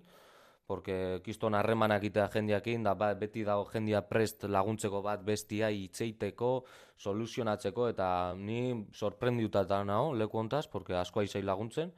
[0.65, 6.51] porque kiston harremanak itea jendiakin, da ba, beti dago jendia prest laguntzeko bat bestia itzeiteko,
[6.97, 11.91] soluzionatzeko, eta ni sorprendiuta eta naho, leku hontaz, porque asko aizai laguntzen,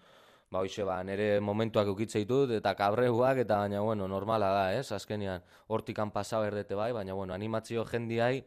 [0.52, 4.92] ba hoxe, ba, nire momentuak eukitze ditut, eta kabreuak, eta baina, bueno, normala da, ez,
[4.92, 8.44] azkenian, hortikan pasa berdete bai, baina, bueno, animatzio jendiai,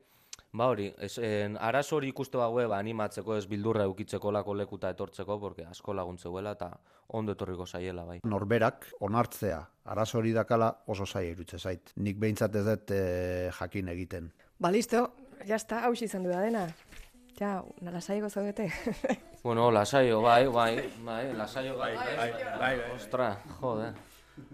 [0.54, 4.92] Ba hori, ez, en, arazo hori ikuste bague, ba, animatzeko ez bildurra eukitzeko lako lekuta
[4.94, 6.68] etortzeko, porque asko laguntzeuela eta
[7.18, 8.20] ondo etorriko zaiela, bai.
[8.22, 9.58] Norberak onartzea,
[9.90, 11.90] arazo hori dakala oso zaila irutze zait.
[11.96, 13.02] Nik behintzat ez dut e,
[13.58, 14.30] jakin egiten.
[14.62, 15.08] Ba, listo,
[15.46, 16.68] jazta, haus izan du da dena.
[17.38, 18.70] Ja, nala saigo zaudete.
[19.44, 23.26] Bueno, lasaio, bai, bai, bai, lasaio, bai, bai, bai, bai, Ostra,
[23.60, 23.90] jode.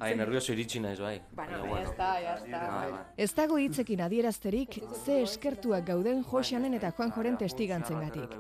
[0.03, 1.21] Ai, nervioso iritsi naiz, bai.
[1.33, 2.59] Bueno, Baina, ya está, ya está.
[2.73, 3.05] Bai, bai.
[3.17, 8.35] Ez dago hitzekin adierazterik ze eskertuak gauden Joseanen eta Juan Joren testigantzengatik.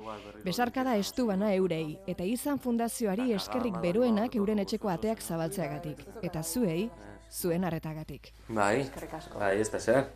[0.44, 6.02] Besarkada estu bana eurei eta izan fundazioari eskerrik beroenak euren etxeko ateak zabaltzeagatik.
[6.22, 6.90] Eta zuei,
[7.30, 8.32] zuen arretagatik.
[8.48, 8.90] Bai,
[9.38, 10.10] bai, ez da zer.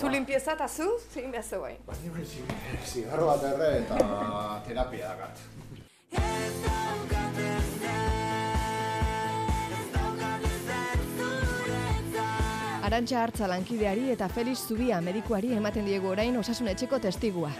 [0.00, 1.76] Zu limpieza eta zu, zein behar zegoen.
[2.86, 3.98] Zigarro bat erre eta
[4.66, 5.38] terapia dakat.
[12.82, 17.54] Arantxa hartza lankideari eta Felix Zubia medikuari ematen diegu orain osasun etxeko testigua.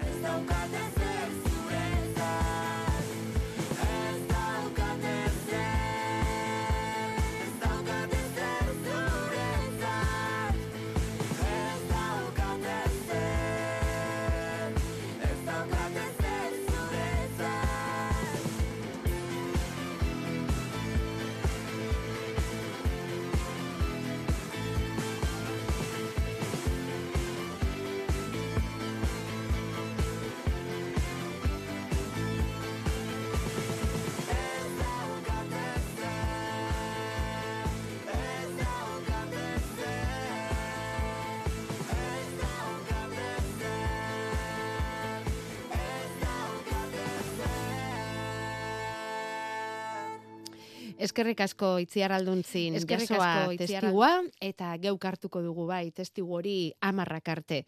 [51.13, 54.09] Eskerrik asko itziar alduntzin, Eskerrik jasoa testigua,
[54.41, 57.59] eta geuk hartuko dugu bai, testigu hori amarrak arte.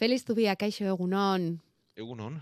[0.00, 1.50] Feliz Zubia, kaixo egunon,
[1.98, 2.38] Egunon.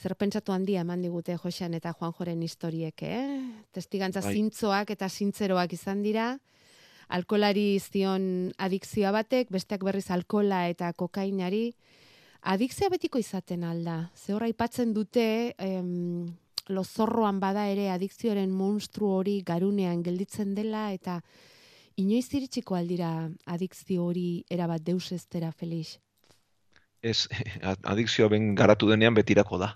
[0.00, 3.42] zer pentsatu handia eman digute Josean eta Juan Joren historiek, eh?
[3.76, 4.32] Testigantza Bai.
[4.38, 6.38] zintzoak eta zintzeroak izan dira,
[7.08, 11.74] alkolari zion adikzioa batek, besteak berriz alkola eta kokainari,
[12.40, 14.10] adikzioa betiko izaten alda.
[14.16, 16.32] Ze horra aipatzen dute, em,
[16.70, 21.20] lozorroan bada ere adikzioaren monstru hori garunean gelditzen dela eta
[22.00, 23.10] inoiz iritsiko aldira
[23.46, 25.98] adikzio hori erabat deus estera, Felix.
[27.02, 27.28] Ez,
[27.92, 29.74] adikzioa ben garatu denean betirako da.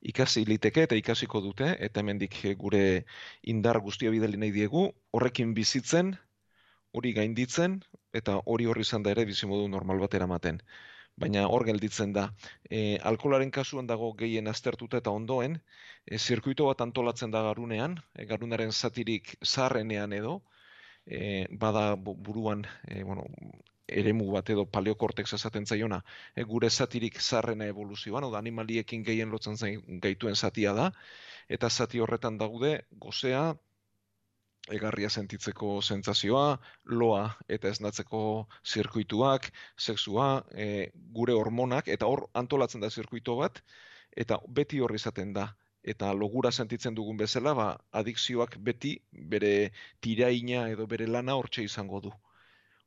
[0.00, 3.04] Ikasi liteke eta ikasiko dute, eta hemendik gure
[3.52, 6.14] indar guztia bidali nahi diegu, horrekin bizitzen,
[6.96, 7.80] hori gainditzen,
[8.16, 10.62] eta hori horri izan da ere bizimodu normal bat eramaten.
[11.20, 12.22] Baina hor gelditzen da.
[12.70, 12.80] E,
[13.10, 15.58] alkolaren kasuan dago gehien aztertuta eta ondoen,
[16.06, 20.34] e, zirkuito bat antolatzen da garunean, e, garunaren zatirik zaharrenean edo,
[21.06, 23.26] e, bada bu- buruan, e, bueno,
[24.00, 26.00] eremu bat edo paleokortex esaten zaiona,
[26.34, 30.90] e, gure zatirik zarrena evoluzioan, oda animaliekin gehien lotzen zain gaituen zatia da,
[31.48, 32.72] eta zati horretan daude
[33.06, 33.44] gozea,
[34.76, 36.58] egarria sentitzeko sentsazioa,
[37.00, 37.24] loa
[37.56, 38.20] eta esnatzeko
[38.72, 43.62] zirkuituak, sexua, e, gure hormonak, eta hor antolatzen da zirkuito bat,
[44.24, 45.48] eta beti hor izaten da.
[45.92, 47.68] Eta logura sentitzen dugun bezala, ba,
[48.02, 48.94] adikzioak beti
[49.34, 49.52] bere
[50.04, 52.12] tiraina edo bere lana hortxe izango du.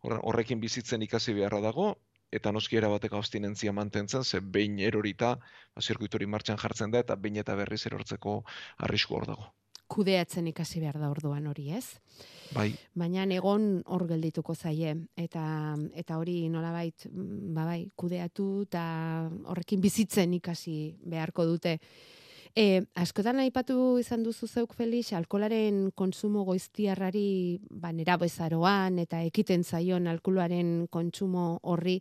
[0.03, 1.87] Horre- Horrekin bizitzen ikasi beharra dago,
[2.39, 5.33] eta noski erabateko abstinentzia mantentzen, ze behin erorita,
[5.75, 8.39] ba, zirkuitori martxan jartzen da, eta behin eta berriz erortzeko
[8.87, 9.51] arrisku hor dago.
[9.93, 11.85] Kudeatzen ikasi behar da orduan hori, ez?
[12.53, 15.43] Bai, Baina egon hor geldituko zaie eta
[15.97, 18.83] eta hori nolabait mm, ba bai, kudeatu eta
[19.49, 21.79] horrekin bizitzen ikasi beharko dute.
[22.53, 30.05] E, askotan aipatu izan duzu zeuk Felix, alkolaren konsumo goiztiarrari ba nerabezaroan eta ekiten zaion
[30.07, 31.99] alkoholaren kontsumo horri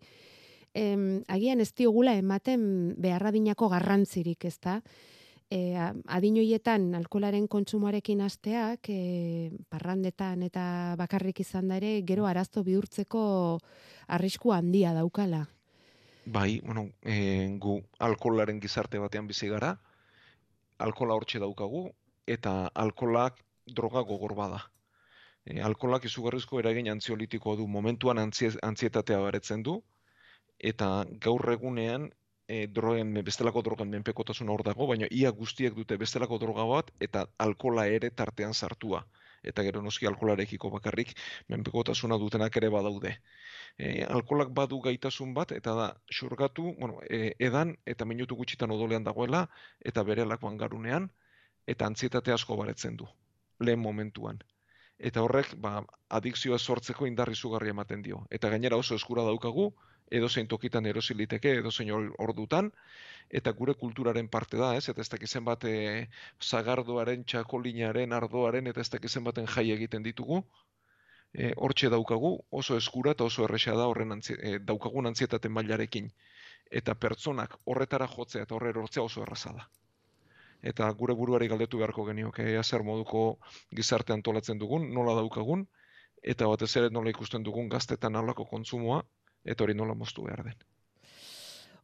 [0.74, 4.80] em, agian ez diogula ematen beharradinako garrantzirik, ezta?
[5.52, 10.64] E, a- adin hoietan alkolaren kontsumoarekin hasteak, e, parrandetan eta
[11.00, 13.24] bakarrik izan da ere, gero arazto bihurtzeko
[14.08, 15.42] arrisku handia daukala.
[16.24, 19.72] bai, bueno, e, gu alkoholaren gizarte batean bizi gara,
[20.78, 21.90] alkola hortxe daukagu,
[22.26, 24.60] eta alkolak droga gogor bada.
[25.44, 29.82] E, alkolak izugarrizko eragin antziolitikoa du, momentuan antzie, antzietatea baretzen du,
[30.58, 32.10] eta gaur egunean
[32.48, 37.26] e, drogen, bestelako drogen menpekotasuna hor dago, baina ia guztiek dute bestelako droga bat, eta
[37.38, 39.04] alkola ere tartean sartua.
[39.42, 41.16] Eta gero noski alkolarekiko bakarrik
[41.50, 43.16] menpekotasuna dutenak ere badaude.
[43.78, 49.04] E, alkolak badu gaitasun bat, eta da, xurgatu, bueno, e, edan eta minutu gutxitan odolean
[49.04, 49.48] dagoela,
[49.80, 51.10] eta bere lakoan garunean,
[51.66, 53.08] eta antzietate asko baretzen du,
[53.58, 54.38] lehen momentuan.
[54.98, 55.80] Eta horrek, ba,
[56.14, 58.20] adikzioa sortzeko indar izugarri ematen dio.
[58.30, 59.72] Eta gainera oso eskura daukagu,
[60.18, 62.70] edozein tokitan erosi liteke, edozein or- ordutan,
[63.40, 64.88] eta gure kulturaren parte da, ez?
[64.92, 66.08] Eta ez dakizen bat e,
[66.42, 70.42] zagardoaren, txakolinaren, ardoaren, eta ez dakizen baten jai egiten ditugu,
[71.32, 76.10] e, hortxe daukagu, oso eskura eta oso erresa da horren antzi, e, daukagun antzietate mailarekin.
[76.80, 79.68] Eta pertsonak horretara jotzea eta horre erortzea oso erraza da.
[80.62, 83.22] Eta gure buruari galdetu beharko genioke ea zer moduko
[83.74, 85.66] gizarte antolatzen dugun, nola daukagun,
[86.22, 89.02] eta batez ere nola ikusten dugun gaztetan alako kontsumoa,
[89.44, 90.60] eta hori nola moztu behar den.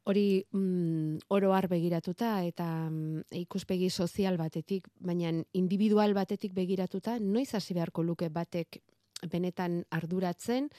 [0.09, 7.53] Hori mm, oro har begiratuta eta mm, ikuspegi sozial batetik, baina individual batetik begiratuta, noiz
[7.55, 8.81] hasi beharko luke batek
[9.29, 10.71] benetan arduratzen,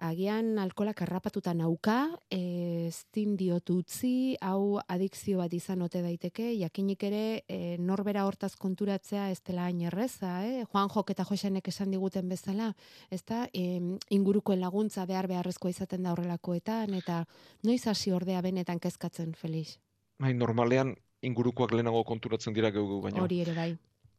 [0.00, 1.96] agian alkolak harrapatuta nauka,
[2.32, 9.28] ezin diot utzi, hau adikzio bat izan ote daiteke, jakinik ere e, norbera hortaz konturatzea
[9.30, 10.64] ez dela hain erreza, eh?
[10.72, 12.72] Juan Jok eta Josenek esan diguten bezala,
[13.10, 17.22] ez da, ingurukoen laguntza behar beharrezkoa izaten da horrelakoetan, eta
[17.68, 19.76] noiz hasi ordea benetan kezkatzen, Felix?
[20.20, 23.22] Bai, normalean ingurukoak lehenago konturatzen dira geu baino.
[23.24, 23.70] Hori ere bai.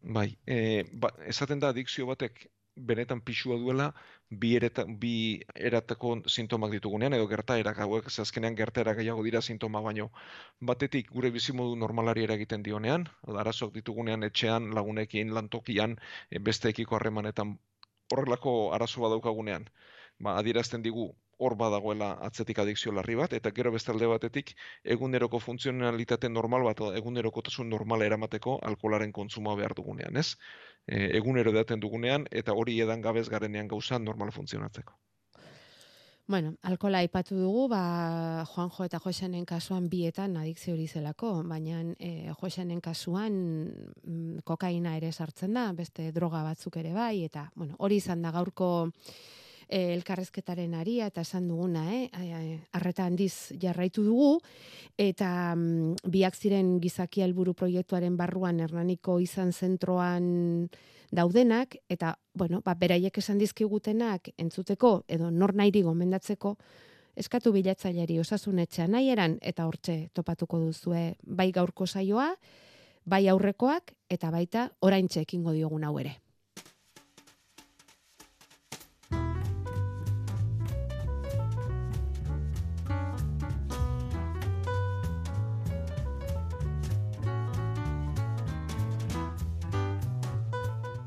[0.02, 3.93] Bai, e, ba, esaten da adikzio batek benetan pixua duela
[4.29, 5.13] bi, ereta, bi
[5.55, 10.10] eratako sintomak ditugunean, edo gertaerak hauek, azkenean gertaerak gehiago dira sintoma baino.
[10.71, 15.98] Batetik gure bizimodu normalari eragiten dionean, edo arazoak ditugunean etxean, lagunekin, lantokian,
[16.29, 17.58] e, besteekiko harremanetan
[18.13, 19.67] horrelako arazo badaukagunean,
[20.22, 21.10] ba, adierazten digu
[21.42, 24.54] hor badagoela atzetik adikzio larri bat, eta gero beste alde batetik
[24.96, 30.36] eguneroko funtzionalitate normal bat, egunerokotasun normala eramateko alkolaren kontsumoa behar dugunean, ez?
[30.86, 35.00] E, egunero edaten dugunean, eta hori edan gabez garenean gauza normal funtzionatzeko.
[36.32, 42.32] Bueno, alkola aipatu dugu, ba, Juanjo eta Josenen kasuan bietan adikzio hori zelako, baina e,
[42.40, 43.34] Josenen kasuan
[43.65, 48.32] mm, kokaina ere sartzen da, beste droga batzuk ere bai, eta bueno, hori izan da
[48.32, 48.69] gaurko
[49.72, 52.60] e, elkarrezketaren aria, eta esan duguna, eh?
[52.76, 54.36] Arreta handiz jarraitu dugu,
[55.00, 60.69] eta mm, biak ziren gizaki helburu proiektuaren barruan Hernaniko izan zentroan
[61.12, 66.56] daudenak, eta, bueno, ba, beraiek esan dizkigutenak entzuteko, edo nor nairi gomendatzeko,
[67.19, 72.32] eskatu bilatzaileari osasunetxea nahi eran, eta hortxe topatuko duzue bai gaurko saioa,
[73.06, 76.19] bai aurrekoak, eta baita oraintxe ekingo diogun hau ere.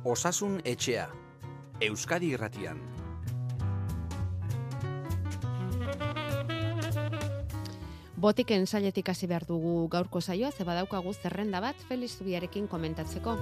[0.05, 1.07] Osasun etxea.
[1.81, 2.77] Euskadi irratian.
[8.21, 13.39] Botiken sailetik hasi behar dugu gaurko saioa, ze badaukagu zerrenda bat Felix Zubiarekin komentatzeko.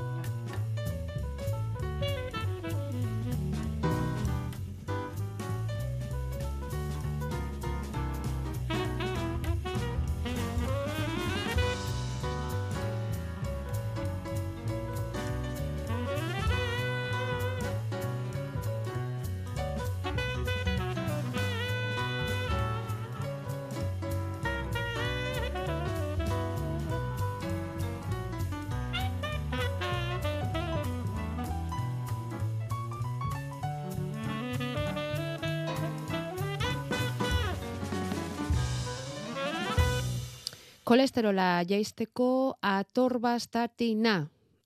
[41.02, 44.12] Kolesterola jaisteko atorbastatina.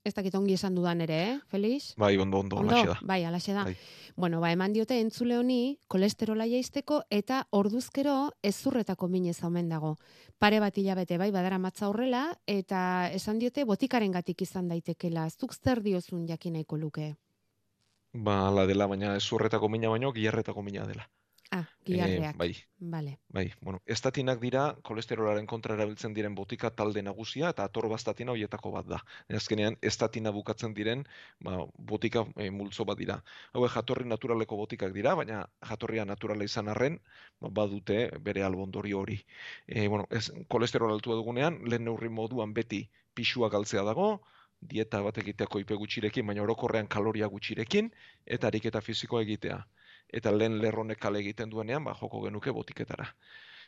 [0.05, 1.95] Ez dakit ongi esan dudan ere, eh, Felix?
[1.97, 2.97] Bai, ondo, ondo, alaxe da.
[3.01, 3.63] Bai, alaxe da.
[3.63, 3.73] Bai.
[4.15, 9.95] Bueno, ba, eman diote entzule honi kolesterola jaisteko eta orduzkero ezurretako minez omen dago.
[10.37, 15.27] Pare bat hilabete bai badara matza horrela eta esan diote botikaren gatik izan daitekela.
[15.31, 17.15] Zuk zer diozun jakin nahiko luke?
[18.13, 21.09] Ba, ala dela, baina ez urretako mina baino, gilarretako mina dela.
[21.51, 22.35] Ah, gilarreak.
[22.37, 23.19] bai, Vale.
[23.29, 23.53] bai.
[23.61, 28.99] Bueno, estatinak dira kolesterolaren kontra erabiltzen diren botika talde nagusia eta atorbastatina hoietako bat da.
[29.39, 31.05] Azkenean, estatina bukatzen diren
[31.39, 33.21] ba, botika e, multzo bat dira.
[33.53, 36.99] Hauek jatorri naturaleko botikak dira, baina jatorria naturala izan arren,
[37.39, 39.21] ba, badute bere albondorio hori.
[39.67, 44.09] E, bueno, ez, kolesterol altua dugunean, lehen neurri moduan beti pixua galtzea dago,
[44.59, 47.91] dieta bat egiteako ipe gutxirekin, baina orokorrean kaloria gutxirekin,
[48.25, 49.63] eta ariketa fisikoa egitea
[50.13, 53.07] eta lehen lerronek kale egiten duenean, ba, joko genuke botiketara.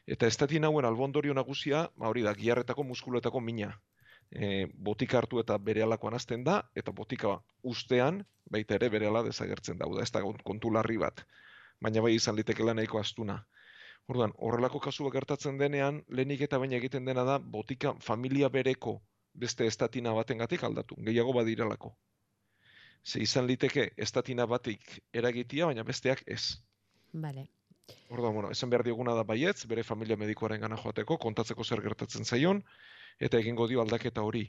[0.08, 3.74] Eta estatin hauen albondorio nagusia, ba, hori da, giarretako muskuletako mina.
[4.32, 9.24] E, botika hartu eta bere alakoan azten da, eta botika ustean, baita ere bere ala
[9.26, 11.26] desagertzen da, da, ez da kontu larri bat.
[11.82, 13.40] Baina bai izan litekela nahiko astuna.
[14.10, 19.00] Orduan, horrelako kasua gertatzen denean, lehenik eta baina egiten dena da, botika familia bereko
[19.34, 21.94] beste estatina batengatik aldatu, gehiago badiralako
[23.04, 26.60] ze izan liteke estatina batik eragitia, baina besteak ez.
[27.14, 27.48] Vale.
[28.10, 32.26] Orduan, bueno, esan behar dioguna da baietz, bere familia medikoaren gana joateko, kontatzeko zer gertatzen
[32.26, 32.64] zaion,
[33.20, 34.46] eta egingo dio aldaketa hori.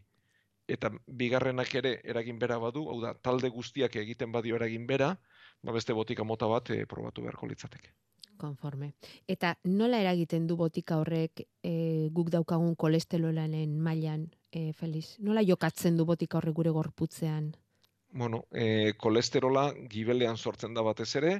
[0.69, 0.91] Eta
[1.23, 5.15] bigarrenak ere eragin bera badu, hau da, talde guztiak egiten badio eragin bera,
[5.63, 7.95] ba beste botika mota bat e, probatu beharko litzateke.
[8.41, 8.93] Konforme.
[9.29, 11.73] Eta nola eragiten du botika horrek e,
[12.13, 15.17] guk daukagun kolesterolanen mailan, e, Feliz?
[15.19, 17.51] Nola jokatzen du botika horrek gure gorputzean?
[18.13, 21.33] Bueno, e, kolesterola gibelean sortzen da batez ere,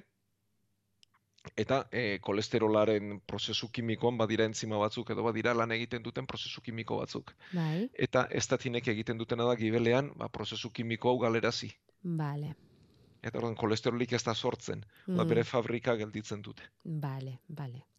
[1.57, 7.01] eta e, kolesterolaren prozesu kimikoan badira entzima batzuk edo badira lan egiten duten prozesu kimiko
[7.01, 7.35] batzuk.
[7.53, 7.89] Bai.
[8.09, 11.71] Eta estatinek egiten dutena da gibelean ba, prozesu kimiko hau galerazi.
[12.05, 12.55] Vale.
[13.23, 16.71] Eta orduan kolesterolik ez da sortzen, ba, bere fabrika gelditzen dute.
[16.85, 17.90] Vale, vale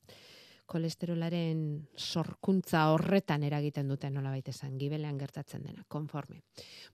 [0.72, 1.64] kolesterolaren
[1.98, 6.42] sorkuntza horretan eragiten dute nola baita esan, gibelean gertatzen dena, konforme.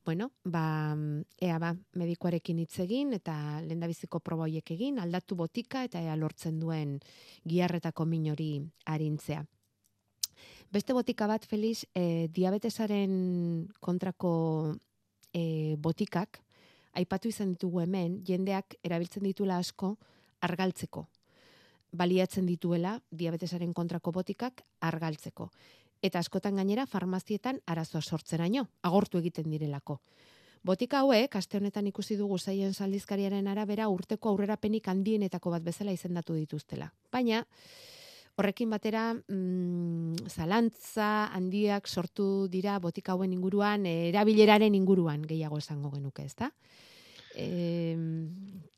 [0.06, 0.96] Bueno, ba,
[1.38, 6.98] ea ba, medikoarekin hitz egin eta lendabiziko proboiek egin, aldatu botika eta ea lortzen duen
[7.46, 8.52] giarretako minori
[8.86, 9.46] arintzea.
[10.74, 13.14] Beste botika bat, Feliz, e, diabetesaren
[13.80, 14.32] kontrako
[15.32, 16.42] e, botikak,
[16.98, 19.96] aipatu izan ditugu hemen, jendeak erabiltzen ditula asko
[20.44, 21.06] argaltzeko,
[21.92, 25.50] baliatzen dituela diabetesaren kontrako botikak argaltzeko.
[26.02, 30.02] Eta askotan gainera farmazietan arazoa sortzeraino, agortu egiten direlako.
[30.64, 36.36] Botika hauek, aste honetan ikusi dugu zaien saldizkariaren arabera urteko aurrerapenik handienetako bat bezala izendatu
[36.36, 36.90] dituztela.
[37.14, 37.44] Baina,
[38.38, 46.26] horrekin batera, mm, zalantza handiak sortu dira botika hauen inguruan, erabileraren inguruan gehiago esango genuke,
[46.26, 46.52] ezta?
[47.38, 47.96] E,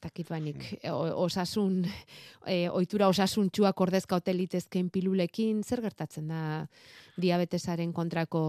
[0.03, 1.82] takitbanik, osasun,
[2.53, 6.43] e, oitura osasuntxuak ordezka hotelitezken pilulekin, zer gertatzen da
[7.20, 8.43] diabetesaren kontrako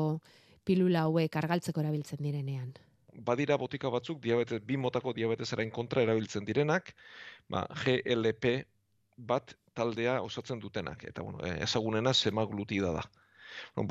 [0.66, 2.72] pilula hauek argaltzeko erabiltzen direnean?
[3.26, 6.94] Badira botika batzuk diabetes, bi motako diabetesaren kontra erabiltzen direnak,
[7.50, 8.60] ba, GLP
[9.16, 11.04] bat taldea osatzen dutenak.
[11.08, 13.04] Eta bueno, ezagunena semaglutida da.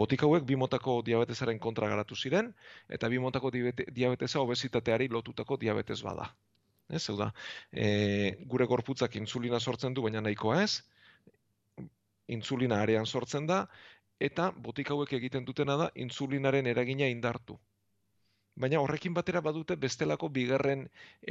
[0.01, 2.53] Botika hauek bi motako diabetesaren kontra garatu ziren,
[2.89, 6.29] eta bi motako diabetesa obesitateari lotutako diabetes bada.
[6.89, 7.29] Ez, da,
[7.71, 7.89] e,
[8.49, 10.81] gure gorputzak insulina sortzen du, baina nahikoa ez,
[12.27, 13.63] insulina arean sortzen da,
[14.19, 17.59] eta botika hauek egiten dutena da insulinaren eragina indartu.
[18.59, 20.81] Baina horrekin batera badute bestelako bigarren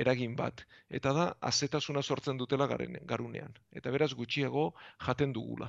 [0.05, 0.63] eragin bat,
[1.01, 3.59] eta da azetasuna sortzen dutela garen, garunean.
[3.81, 4.71] Eta beraz gutxiago
[5.07, 5.69] jaten dugula.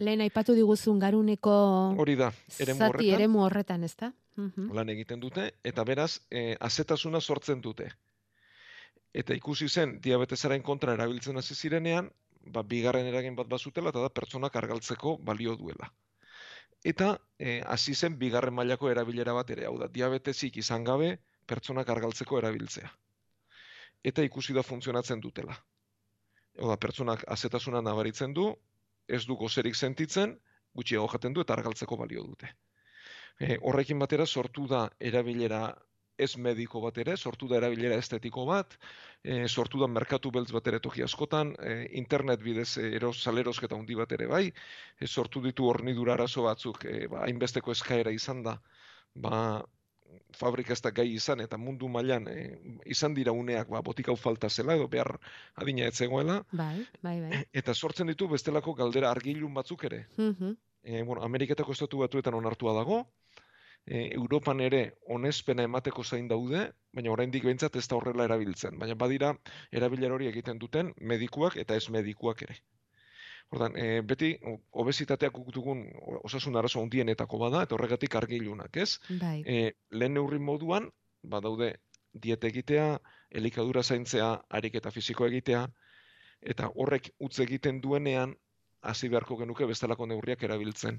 [0.00, 1.52] Lehen aipatu diguzun garuneko
[2.00, 4.12] Hori da, eremu zati horretan, eremu horretan, ez da?
[4.72, 7.90] lan egiten dute, eta beraz e, azetasuna sortzen dute.
[9.12, 12.08] Eta ikusi zen diabetesaren kontra erabiltzen hasi zirenean,
[12.46, 15.90] ba, bigarren eragin bat bazutela, eta da pertsonak argaltzeko balio duela.
[16.84, 21.88] Eta eh, hasi zen bigarren mailako erabilera bat ere, hau da, diabetesik izan gabe pertsonak
[21.88, 22.90] argaltzeko erabiltzea.
[24.02, 25.54] Eta ikusi da funtzionatzen dutela.
[26.58, 28.48] Hau da, pertsonak azetasuna nabaritzen du,
[29.12, 30.36] ez du gozerik sentitzen,
[30.78, 32.52] gutxiago jaten du eta argaltzeko balio dute.
[33.40, 35.64] E, horrekin batera sortu da erabilera
[36.22, 38.76] ez mediko bat ere, sortu da erabilera estetiko bat,
[39.24, 43.78] e, sortu da merkatu beltz bat ere toki askotan, e, internet bidez e, eros, salerosketa
[43.78, 44.44] handi bat ere bai,
[45.00, 48.58] e, sortu ditu hornidura arazo batzuk, e, ba, hainbesteko eskaera izan da,
[49.26, 49.38] ba,
[50.38, 52.36] fabrika ez da gai izan eta mundu mailan e,
[52.86, 55.18] izan dira uneak ba, botik hau falta zela edo behar
[55.54, 56.42] adina ez zegoela.
[56.52, 57.30] Bai, bai, bai.
[57.62, 60.06] Eta sortzen ditu bestelako galdera argilun batzuk ere.
[60.16, 60.56] Mhm.
[60.82, 63.04] E, bueno, Ameriketako estatu batuetan onartua dago,
[63.86, 64.82] e, Europan ere
[65.16, 68.78] onespena emateko zain daude, baina oraindik behintzat ez da horrela erabiltzen.
[68.78, 69.32] Baina badira
[69.70, 72.58] erabiler hori egiten duten medikuak eta ez medikuak ere.
[73.52, 74.32] Ordan, e, beti
[74.80, 75.84] obesitateak guk dugun
[76.24, 78.96] osasun arazo handienetako bada eta horregatik argilunak, ez?
[79.20, 79.42] Bai.
[79.44, 80.88] E, lehen neurri moduan,
[81.34, 81.74] badaude
[82.12, 82.86] diete egitea,
[83.40, 85.66] elikadura zaintzea, ariketa fisiko egitea,
[86.54, 88.34] eta horrek utz egiten duenean,
[88.82, 90.98] hasi beharko genuke bestelako neurriak erabiltzen.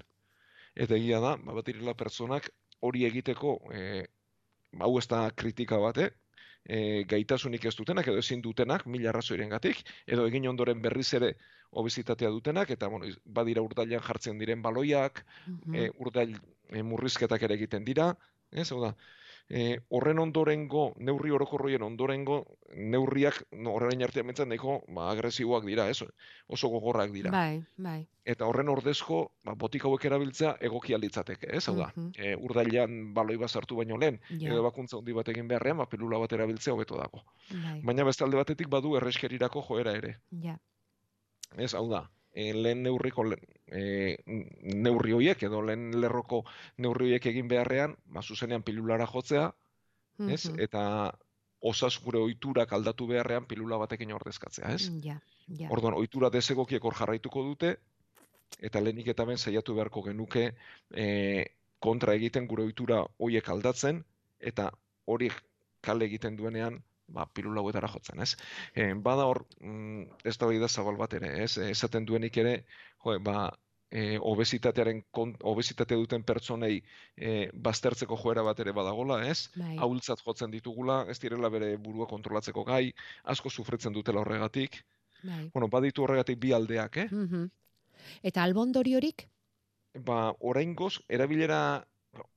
[0.76, 2.50] Eta egia da, ba, bat direla pertsonak
[2.86, 4.06] hori egiteko, e,
[4.80, 6.12] hau ez da kritika bate,
[6.66, 11.36] e, gaitasunik ez dutenak edo ezin dutenak, mila arrazoiren gatik, edo egin ondoren berriz ere
[11.72, 15.76] obesitatea dutenak, eta bueno, badira urdailan jartzen diren baloiak, Mhm.
[15.76, 16.38] e, urdail
[16.70, 18.16] e, murrizketak ere egiten dira,
[18.52, 18.96] ez, hau da,
[19.50, 25.90] e, horren ondorengo, neurri orokorroien ondorengo, neurriak no, horrein artean bentzat nahiko ba, agresiboak dira,
[25.90, 26.00] ez,
[26.48, 27.32] oso gogorrak dira.
[27.32, 28.08] Bai, bai.
[28.26, 32.12] Eta horren ordezko, ba, botik hauek erabiltzea egokia litzateke, ez, hau da, Mhm.
[32.18, 34.50] e, urdailean baloi bat sartu baino lehen, Ja.
[34.54, 37.24] edo bakuntza handi bat egin beharrean, ba, pilula bat erabiltzea hobeto dago.
[37.52, 37.82] Bai.
[37.84, 40.20] Baina beste alde batetik badu erreskerirako joera ere.
[40.32, 40.58] Ja.
[41.58, 44.18] Ez, hau da, e, lehen neurriko e,
[44.64, 46.44] neurri horiek edo lehen lerroko
[46.78, 49.48] neurri horiek egin beharrean, ba, zuzenean pilulara jotzea,
[50.28, 50.50] ez?
[50.50, 50.60] Mhm.
[50.68, 50.84] Eta
[51.64, 54.90] osas gure ohiturak aldatu beharrean pilula batekin ordezkatzea, ez?
[55.04, 55.70] Ja, ja.
[55.72, 57.78] Orduan, ohitura desegokiek hor jarraituko dute,
[58.60, 60.50] eta lehenik eta ben saiatu beharko genuke
[60.92, 61.08] e,
[61.80, 64.04] kontra egiten gure ohitura horiek aldatzen,
[64.40, 64.70] eta
[65.06, 65.30] hori
[65.84, 68.36] kale egiten duenean, ba, pilula hauetara jotzen, ez?
[68.76, 71.58] E, bada hor, mm, ez da da zabal bat ere, ez?
[71.58, 72.66] Esaten duenik ere,
[73.04, 73.52] jo, ba,
[73.94, 75.04] e, obesitatearen
[75.44, 76.80] obesitatea duten pertsonei
[77.16, 79.50] e, baztertzeko joera bat ere badagola, ez?
[79.56, 79.76] Bai.
[79.78, 82.88] Ahultzat jotzen ditugula, ez direla bere burua kontrolatzeko gai,
[83.24, 84.82] asko sufritzen dutela horregatik.
[85.24, 85.50] Bai.
[85.54, 87.08] Bueno, baditu horregatik bi aldeak, eh?
[87.12, 87.50] Mhm.
[88.24, 89.28] Eta albondoriorik?
[89.94, 91.86] Ba, oraingoz erabilera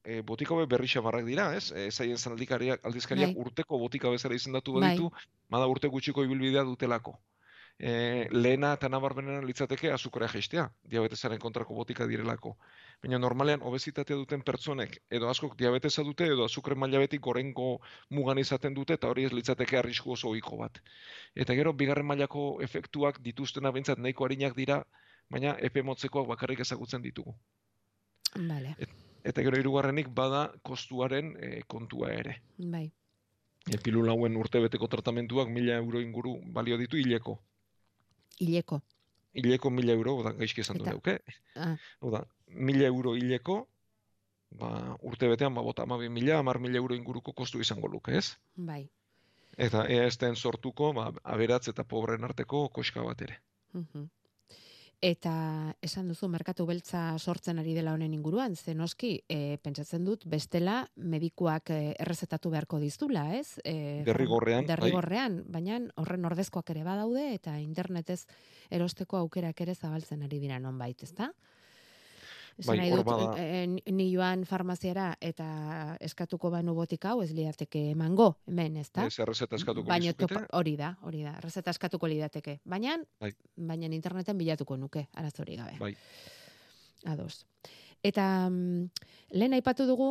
[0.05, 1.71] e, botikabe berri xamarrak dira, ez?
[1.73, 3.47] E, zaien zen aldikariak, aldizkariak Bai.
[3.47, 4.83] urteko botika bezala izendatu Bai.
[4.89, 5.11] baditu,
[5.53, 7.19] bada urte gutxiko ibilbidea dutelako.
[7.79, 10.63] E, lehena eta nabarmenena litzateke azukrea jaistea,
[10.93, 12.55] diabetesaren kontrako botika direlako.
[13.03, 17.67] Baina normalean obesitatea duten pertsonek edo askok diabetesa dute edo azukre maila betik gorengo
[18.09, 20.81] mugan izaten dute eta hori ez litzateke arrisku oso ohiko bat.
[21.35, 24.81] Eta gero bigarren mailako efektuak dituztena behintzat nahiko arinak dira,
[25.29, 27.37] baina epe motzekoak bakarrik ezagutzen ditugu.
[28.37, 28.77] Vale.
[29.27, 32.39] Eta gero hirugarrenik bada kostuaren eh, kontua ere.
[32.59, 32.87] Bai.
[33.67, 37.41] E, pilula hauen urtebeteko tratamentuak mila euro inguru balio ditu hileko.
[38.41, 38.81] Hileko.
[39.37, 41.19] Hileko mila euro, da gaizki esan du neuke.
[41.57, 42.23] Ah, Hau da,
[42.69, 43.57] mila euro hileko,
[44.61, 44.71] ba,
[45.03, 48.37] urte betean, ba, bota amabi mila, amar mila euro inguruko kostu izango luke, ez?
[48.55, 48.87] bai.
[49.57, 53.41] Eta ea ez den sortuko, ba, aberatz eta pobreen arteko koska bat ere.
[53.73, 54.07] Mhm.
[55.05, 60.25] Eta esan duzu merkatu beltza sortzen ari dela honen inguruan, ze noski, e, pentsatzen dut
[60.25, 63.61] bestela medikuak e, errezetatu beharko diztula, ez?
[63.63, 64.71] E, Derrigorrean, bai.
[64.73, 68.25] Derrigorrean, baina horren ordezkoak ere badaude eta internetez
[68.71, 71.29] erosteko aukerak ere zabaltzen ari dira nonbait, ezta?
[72.65, 77.91] Bai, nahi dut, bada- e, ni- joan farmaziara eta eskatuko banu botika hau ez lidateke
[77.91, 79.05] emango, hemen, ezta?
[79.07, 80.35] Ez errezeta eskatuko Baina lizukete.
[80.35, 82.61] topa, hori da, hori da, errezeta eskatuko lidateke.
[82.65, 83.33] Baina, Bai.
[83.57, 85.77] baina interneten bilatuko nuke, arazori gabe.
[85.79, 85.95] Bai.
[87.05, 87.45] Ados.
[88.07, 90.11] Eta mm, lehen aipatu dugu,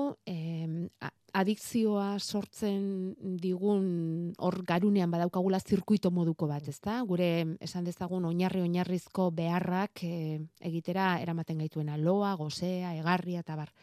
[1.00, 7.02] a- adikzioa sortzen digun hor garunean badaukagula zirkuito moduko bat, ezta?
[7.08, 13.74] Gure esan dezagun oinarri oinarrizko beharrak e, egitera eramaten gaituena loa, gozea, egarria eta bar.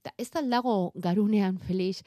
[0.00, 2.02] Eta ez da dago garunean, Felix,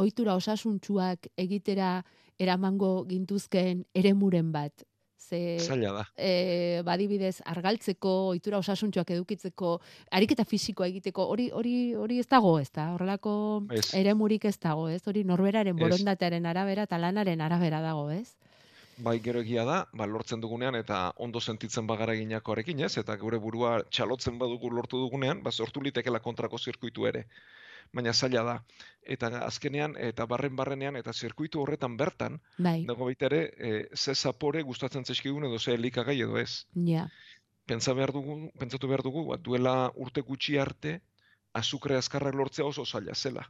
[0.00, 1.98] ohitura osasuntsuak egitera
[2.40, 4.84] eramango gintuzken eremuren bat.
[5.22, 6.04] Ze, Zaila da.
[6.16, 9.76] e, badibidez argaltzeko, ohitura osasuntsuak edukitzeko,
[10.10, 12.88] ariketa fisikoa egiteko, hori hori hori ez dago, ez da?
[12.96, 13.34] Horrelako
[13.70, 13.86] Ez.
[13.94, 15.00] eremurik ez dago, ez?
[15.06, 18.34] Hori norberaren borondatearen arabera eta lanaren arabera dago, ez?
[19.02, 22.96] Bai, gero egia da, ba, lortzen dugunean eta ondo sentitzen bagara ginakoarekin, ez?
[23.00, 27.24] Eta gure burua txalotzen badugu lortu dugunean, ba, sortu litekela kontrako zirkuitu ere.
[27.92, 28.54] Baina zaila da.
[29.02, 32.84] Eta azkenean, eta barren barrenean, eta zirkuitu horretan bertan, Bai.
[32.88, 36.64] dago baita ere, e, ze zapore gustatzen zaizkigun edo ze elikagai edo ez.
[36.74, 37.08] Ja.
[37.66, 41.00] Pentsa behar dugu, pentsatu behar dugu, ba, duela urte gutxi arte,
[41.52, 43.44] azukre azkarrak lortzea oso zaila zela.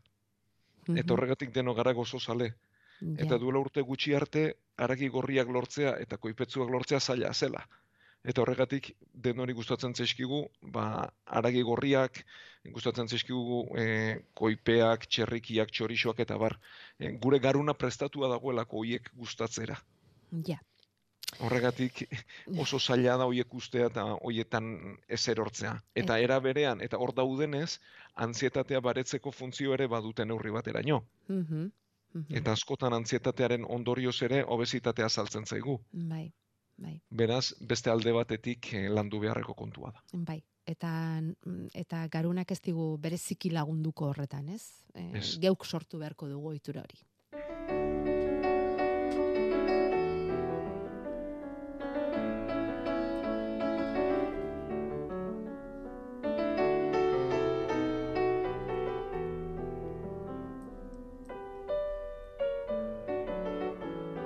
[0.88, 1.10] Eta Mhm.
[1.12, 2.54] horregatik deno gara oso zale.
[3.00, 3.38] Eta Ja.
[3.38, 7.68] duela urte gutxi arte, aragi gorriak lortzea eta koipetzuak lortzea zaila zela.
[8.22, 8.92] Eta horregatik
[9.24, 10.44] denori gustatzen zaizkigu,
[10.74, 10.84] ba,
[11.26, 12.20] aragi gorriak,
[12.70, 13.86] gustatzen zaizkigu e,
[14.38, 16.54] koipeak, txerrikiak, txorixoak eta bar.
[16.98, 19.78] E, gure garuna prestatua dagoelako hoiek gustatzera.
[20.46, 20.60] Ja.
[21.40, 22.04] Horregatik
[22.60, 24.66] oso zaila da hoiek ustea eta hoietan
[25.08, 25.72] ez erortzea.
[25.96, 27.78] Eta era berean, eta hor daudenez,
[28.26, 31.00] antzietatea baretzeko funtzio ere baduten neurri bateraino.
[31.28, 31.70] Mhm.
[32.12, 32.36] Mhm.
[32.38, 35.80] Eta askotan antzietatearen ondorioz ere obesitatea saltzen zaigu.
[35.92, 36.26] Bai.
[36.82, 36.96] Bai.
[37.10, 40.02] Beraz, beste alde batetik eh, landu beharreko kontua da.
[40.12, 40.40] Bai.
[40.66, 44.62] Eta, mm, eta garunak ez digu bereziki lagunduko horretan, ez?
[44.94, 45.38] E, Ez.
[45.42, 47.00] Geuk sortu beharko dugu ohitura hori.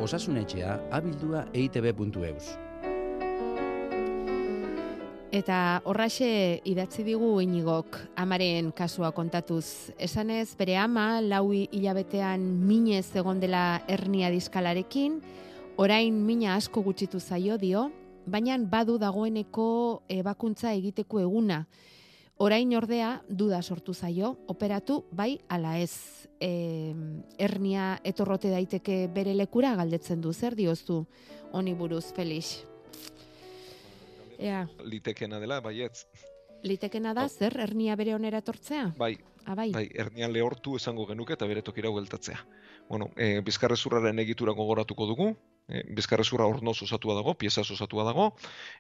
[0.07, 2.51] Osasunetxea abildua eitb.eus.
[5.35, 6.29] Eta horraxe
[6.71, 9.91] idatzi digu inigok amaren kasua kontatuz.
[9.99, 15.19] Esanez bere ama lau hilabetean minez egon dela hernia diskalarekin,
[15.77, 17.89] orain mina asko gutxitu zaio dio,
[18.31, 19.69] baina badu dagoeneko
[20.07, 21.65] ebakuntza egiteko eguna.
[22.39, 26.29] Orain ordea duda sortu zaio, operatu bai ala ez.
[26.37, 26.93] E,
[27.41, 31.07] hernia etorrote daiteke bere lekura galdetzen du, zer diozu
[31.57, 32.59] honi buruz, Felix?
[34.39, 36.05] Ea, Litekena dela, baietz.
[36.63, 38.93] litekena da, zer, hernia bere onera etortzea?
[38.99, 39.17] Bai,
[39.47, 39.71] Ah, bai.
[39.71, 42.37] bai, hernian lehortu esango genuke eta bere tokira bueltatzea.
[42.89, 45.29] Bueno, e, bizkarrezurraren egitura gogoratuko dugu,
[45.69, 48.33] e, bizkarrezurra ornoz osatua dago, piezaz osatua dago,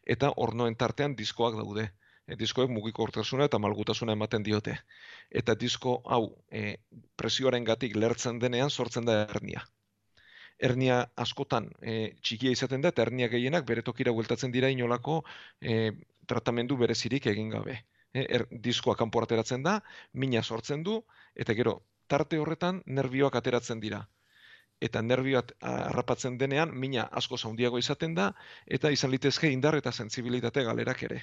[0.04, 1.92] eta ornoen tartean diskoak daude.
[2.26, 4.74] E, diskoek mugikortasuna eta malgutasuna ematen diote.
[5.30, 6.76] Eta disko hau e,
[7.20, 9.62] presioaren gatik lertzen denean sortzen da hernia.
[10.68, 15.20] Hernia askotan e, txikia izaten da eta hernia gehienak bere tokira bueltatzen dira inolako
[15.60, 15.92] e,
[16.26, 17.78] tratamendu berezirik egin gabe.
[18.12, 19.78] E, er, diskoa kanpo ateratzen da,
[20.12, 20.98] mina sortzen du,
[21.44, 24.02] eta gero, tarte horretan nerbioak ateratzen dira.
[24.86, 28.30] Eta nerbioak harrapatzen denean, mina asko zaundiago izaten da,
[28.78, 31.22] eta izan litezke indar eta sensibilitate galerak ere.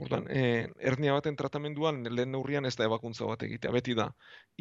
[0.00, 4.08] Orduan, e, hernia baten tratamenduan lehen neurrian ez da ebakuntza bat egitea, beti da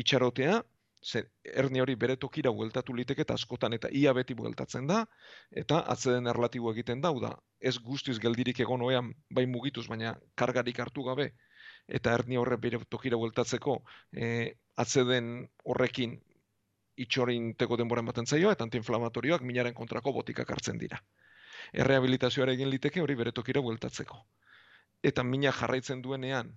[0.03, 0.59] itxarotea,
[1.01, 5.05] ze hernia hori bere tokira bueltatu liteke eta askotan eta ia beti bueltatzen da,
[5.61, 10.15] eta atzeden erlatibo egiten da, hau da, ez guztiz geldirik egon oean, bai mugituz, baina
[10.35, 11.29] kargarik hartu gabe,
[11.87, 13.77] eta hernia horre bere tokira bueltatzeko
[14.11, 14.27] e,
[14.83, 16.19] atzeden horrekin
[16.99, 20.99] itxorinteko denbora ematen zaio, eta antiinflamatorioak minaren kontrako botikak hartzen dira.
[21.71, 24.19] Errehabilitazioa egin liteke hori bere tokira bueltatzeko.
[25.03, 26.51] Eta mina jarraitzen duenean,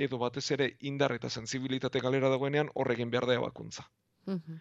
[0.00, 3.86] edo batez ere indar eta sensibilitate galera dagoenean horregin behar da ebakuntza.
[4.26, 4.60] Mhm.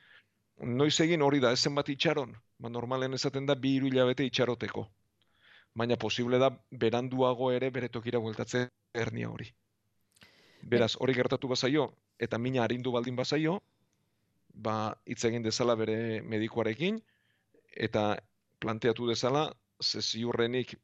[0.79, 4.89] Noiz egin hori da, ezen bat itxaron, ba normalen esaten da bi hiru hilabete itxaroteko.
[5.75, 6.49] Baina posible da
[6.83, 9.47] beranduago ere bere tokira bueltatze hernia hori.
[10.61, 11.85] Beraz, hori gertatu bazaio,
[12.19, 13.61] eta mina arindu baldin bazaio,
[14.53, 14.75] ba,
[15.05, 16.99] hitz egin dezala bere medikuarekin,
[17.87, 18.17] eta
[18.59, 19.45] planteatu dezala,
[19.79, 20.75] ze ziurrenik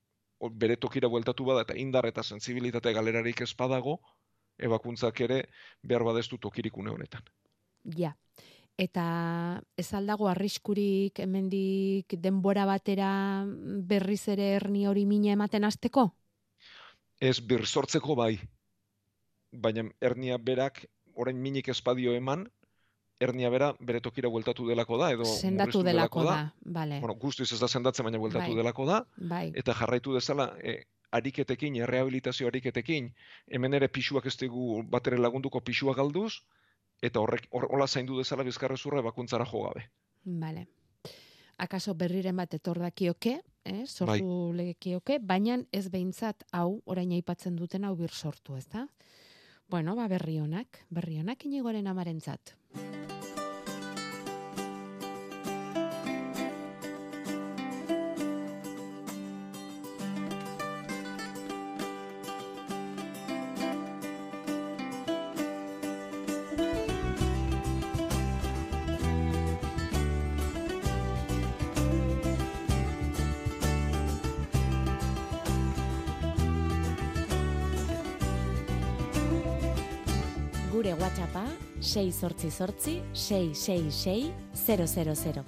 [0.51, 3.99] bere tokira bueltatu bada eta indar eta sensibilitate galerarik ez badago,
[4.57, 5.41] ebakuntzak ere
[5.83, 7.23] behar badestu tokirik une honetan.
[7.97, 8.15] Ja.
[8.77, 13.45] Eta ez aldago arriskurik hemendik denbora batera
[13.87, 16.09] berriz ere herni hori mina ematen hasteko?
[17.21, 18.35] Ez birsortzeko bai,
[19.51, 20.83] baina hernia berak
[21.15, 22.49] orain minik espadio eman,
[23.19, 26.99] hernia bera bere tokira bueltatu delako da, edo Sendatu murriztu delako da, bale.
[26.99, 28.57] Bueno, guztiz ez da sendatzen, baina bueltatu Bai.
[28.57, 29.51] delako da, Bai.
[29.55, 30.83] eta jarraitu dezala, e,
[31.15, 33.13] ariketekin, errehabilitazio ariketekin,
[33.47, 36.41] hemen ere pixuak ez dugu batere lagunduko pixua galduz,
[37.01, 39.89] eta horrek hor, hola zaindu dezala bizkarrezurra ebakuntzara jo gabe.
[40.25, 40.67] Vale.
[41.57, 45.19] Akaso berriren bat etor dakioke, eh, sortu Bai.
[45.21, 48.87] baina ez behintzat hau, orain aipatzen duten hau bir sortu, ez da?
[49.69, 52.55] Bueno, ba, berri honak, berri honak inigoren amarentzat.
[81.85, 84.33] WhatsAppa 688 666
[85.33, 85.43] 000.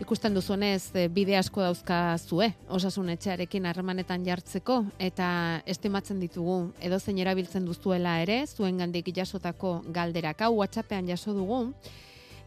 [0.00, 6.98] Ikusten duzuenez, eh, bide asko dauzka zue, osasun etxearekin harremanetan jartzeko, eta estimatzen ditugu, edo
[7.00, 11.72] zein erabiltzen duzuela ere, zuen gandik jasotako galderak, hau WhatsAppean jaso dugu,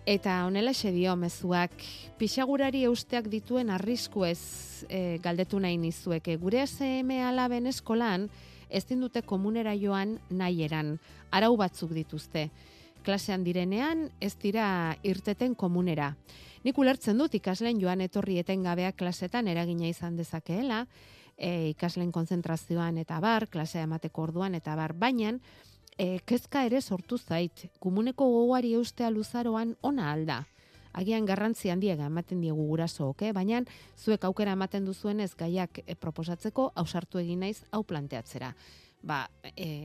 [0.06, 1.72] eta honela dio mezuak,
[2.18, 6.38] pixagurari eusteak dituen arriskuez e, galdetu nahi nizueke.
[6.38, 8.30] Gure SM alaben eskolan,
[8.72, 10.98] ezin dute komunera joan nahi eran,
[11.32, 12.50] arau batzuk dituzte.
[13.06, 16.14] Klasean direnean, ez dira irteten komunera.
[16.64, 20.86] Nik ulertzen dut ikasleen joan etorri etengabeak klasetan eragina izan dezakeela,
[21.38, 25.34] e, ikasleen konzentrazioan eta bar, klasea emateko orduan eta bar, baina
[25.98, 30.44] e, kezka ere sortu zait, komuneko gogoari eustea luzaroan ona alda.
[30.94, 33.32] Agian garrantzi handiega ematen diegu gurasook, eh?
[33.34, 33.62] baina
[33.98, 38.54] zuek aukera ematen duzuenez gaiak e, proposatzeko ausartu egin naiz hau planteatzera.
[39.02, 39.24] Ba,
[39.56, 39.84] e,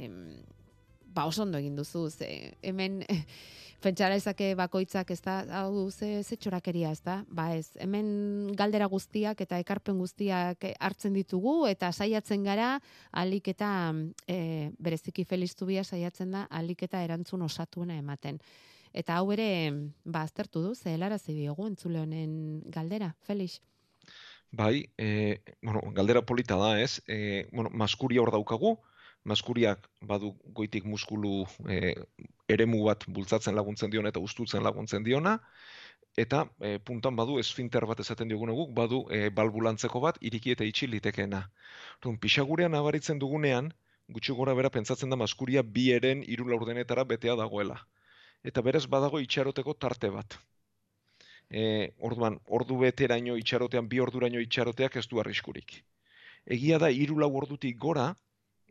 [1.16, 3.00] ba oso ondo egin duzu, ze hemen
[3.84, 8.88] pentsara ezake bakoitzak ez da, hau ze, ze txorakeria ez da, ba ez, hemen galdera
[8.90, 12.76] guztiak eta ekarpen guztiak eh, hartzen ditugu eta saiatzen gara
[13.12, 13.70] alik eta
[14.26, 18.40] e, bereziki Felix Zubia saiatzen da alik eta erantzun osatuena ematen.
[18.96, 19.46] Eta hau ere,
[20.04, 22.30] ba, aztertu du, ze helarazi diogu entzule honen
[22.72, 23.60] galdera, Felix.
[24.56, 27.02] Bai, e, bueno, galdera polita da, ez?
[27.06, 28.76] E, bueno, maskuria hor daukagu,
[29.26, 31.92] maskuriak badu goitik muskulu e,
[32.48, 35.34] eremu bat bultzatzen laguntzen diona eta ustutzen laguntzen diona,
[36.16, 40.64] eta e, puntan badu esfinter bat esaten diogun guk, badu e, balbulantzeko bat iriki eta
[40.64, 41.42] itxi litekeena.
[41.98, 43.72] Orduan, pixagurean nabaritzen dugunean,
[44.08, 47.82] gutxi gora bera pentsatzen da maskuria bi eren hiru laurdenetara betea dagoela.
[48.46, 50.36] Eta beraz badago itxaroteko tarte bat.
[51.50, 51.62] E,
[52.08, 55.80] orduan, ordu beteraino itxarotean, bi orduraino itxaroteak ez du arriskurik.
[56.56, 58.06] Egia da, hiru lau ordutik gora,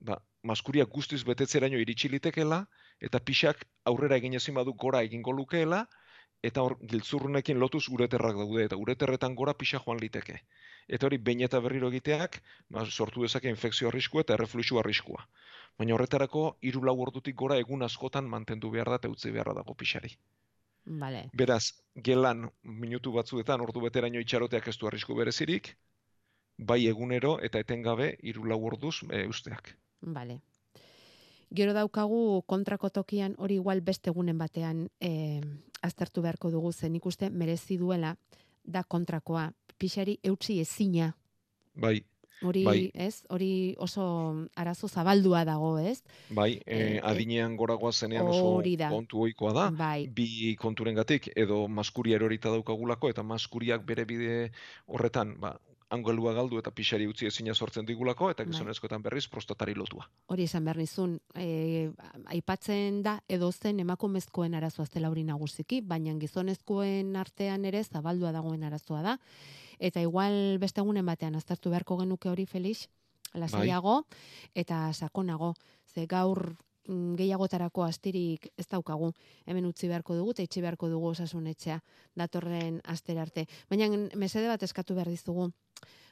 [0.09, 2.61] ba, maskuria guztiz betetzeraino iritsi litekela,
[3.03, 5.85] eta pixak aurrera egin ezin badu gora egingo lukeela,
[6.43, 10.39] eta hor giltzurrunekin lotuz ureterrak daude, eta ureterretan gora pixa joan liteke.
[10.87, 15.25] Eta hori behin eta berriro egiteak, ba, sortu dezake infekzio arriskua eta errefluxu arriskua.
[15.77, 19.73] Baina horretarako hiru lau ordutik gora egun askotan mantendu behar da eta utzi beharra dago
[19.73, 20.13] pixari.
[20.85, 21.29] Vale.
[21.33, 25.73] Beraz, gelan minutu batzuetan ordu beteraino itxaroteak ez du arrisku berezirik,
[26.57, 29.73] bai egunero eta etengabe hiru lau orduz e, usteak.
[30.01, 30.39] Vale.
[31.55, 35.41] Gero daukagu kontrako tokian hori igual beste egunen batean e,
[35.81, 38.15] aztertu beharko dugu zen ikuste merezi duela
[38.63, 39.51] da kontrakoa.
[39.77, 41.13] Pixari eutzi ezina.
[41.75, 42.03] Bai,
[42.43, 43.23] Hori, bai, ez?
[43.31, 44.05] Hori oso
[44.59, 46.01] arazo zabaldua dago, ez?
[46.29, 48.89] bai, e, Eh, adinean goragoa zenean oso da.
[48.89, 50.07] kontu ohikoa da, Bai.
[50.07, 54.51] bi konturengatik edo maskuria erorita daukagulako eta maskuriak bere bide
[54.87, 55.57] horretan, ba,
[55.89, 58.51] angelua galdu eta pixari utzi ezina sortzen digulako eta Bai.
[58.51, 60.09] gizonezkoetan berriz prostatari lotua.
[60.27, 61.89] Hori esan behar nizun, e,
[62.25, 68.31] aipatzen da edo zen emakumezkoen arazoa ez dela hori nagusiki, baina gizonezkoen artean ere zabaldua
[68.31, 69.17] dagoen arazoa da.
[69.79, 72.87] Eta igual beste egunen batean aztertu beharko genuke hori Felix,
[73.33, 74.05] lasaiago
[74.55, 75.53] eta sakonago.
[75.85, 76.55] Ze gaur
[76.87, 79.11] mm, gehiagotarako astirik ez daukagu.
[79.45, 81.79] Hemen utzi beharko dugu eta itxi beharko dugu osasun etxea
[82.15, 83.47] datorren astera arte.
[83.69, 85.51] Baina mesede bat eskatu behar dizugu.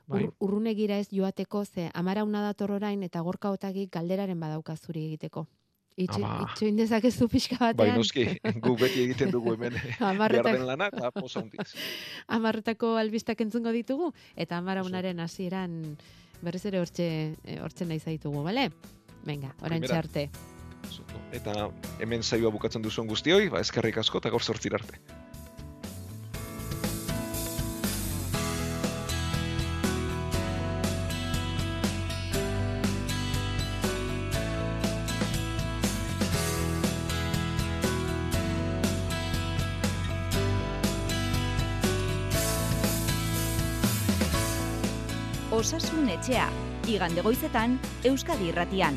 [0.07, 0.25] Bai.
[0.25, 5.47] Ur, urrunegira ez joateko ze amarauna dator orain eta gorka otagik galderaren badauka zuri egiteko.
[5.95, 6.47] Itxo, Ama.
[6.49, 7.99] itxoin dezakezu pixka Bai, batean.
[8.01, 8.25] noski,
[8.65, 11.73] guk beti egiten dugu hemen eh, den lana eta posa hundiz.
[12.37, 15.97] Amarretako albistak entzungo ditugu, eta amaraunaren hasieran
[16.41, 17.07] berriz ere hortxe,
[17.45, 18.71] eh, hortxe nahi zaitugu, bale?
[19.23, 19.99] Venga, orain Primera.
[19.99, 20.29] arte.
[21.31, 21.69] Eta
[21.99, 24.99] hemen saioa bukatzen duzuen guztioi, ba, eskerrik asko eta gaur zortzir arte.
[46.23, 46.45] Etxea,
[46.87, 47.75] igande goizetan,
[48.07, 48.95] Euskadi irratian.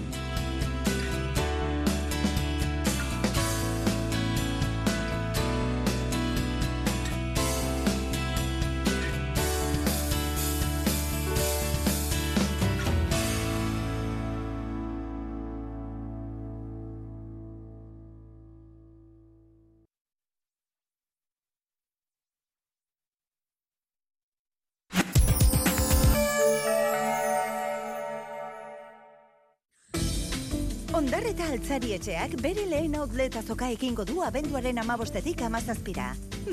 [31.07, 36.09] Ondarreta altzari etxeak bere lehen outlet azoka ekingo du abenduaren amabostetik amazazpira.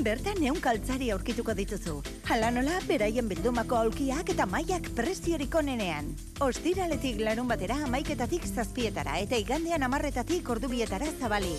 [0.06, 1.96] Bertan neun kaltzari aurkituko dituzu.
[2.30, 6.14] Hala nola, beraien bildumako aulkiak eta mailak preziorik onenean.
[6.46, 11.56] Ostiraletik larun batera amaiketatik zazpietara eta igandean amarretatik ordubietara zabali.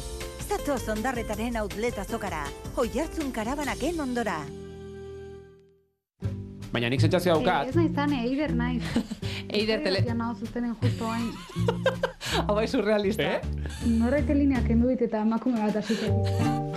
[0.47, 2.45] Zatoz ondarretaren outlet azokara.
[2.79, 4.39] Oiartzun karabanaken ondora.
[6.75, 7.69] Baina nik sentsazio daukat.
[7.71, 8.83] Ez nahi zane, eider naiz.
[9.55, 10.01] Eider tele...
[10.03, 11.29] Ja nago zuzenen justo hain.
[12.49, 13.29] Hau bai surrealista.
[13.37, 13.67] Eh?
[13.95, 16.09] Norrek lineak kendu dit eta emakume bat hasite.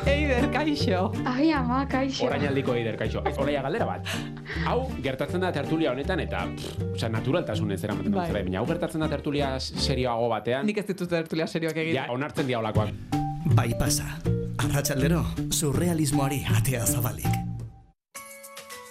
[0.07, 1.01] Eider, kaixo.
[1.26, 2.28] Ai, ama, kaixo.
[2.28, 3.24] Orain aldiko eider, kaixo.
[3.26, 4.14] Ez, Olaia galdera bat.
[4.70, 8.28] Hau, gertatzen da tertulia honetan, eta, pff, osea, naturaltasunez eramaten Bai.
[8.30, 8.44] bai.
[8.46, 10.68] baina hau gertatzen da tertulia serioago batean.
[10.68, 11.99] Nik ez ditut tertulia serioak egin.
[11.99, 12.94] Ja, onartzen diaulakoak.
[13.59, 14.12] Bai pasa.
[14.62, 17.47] Arratxaldero, surrealismoari atea zabalik.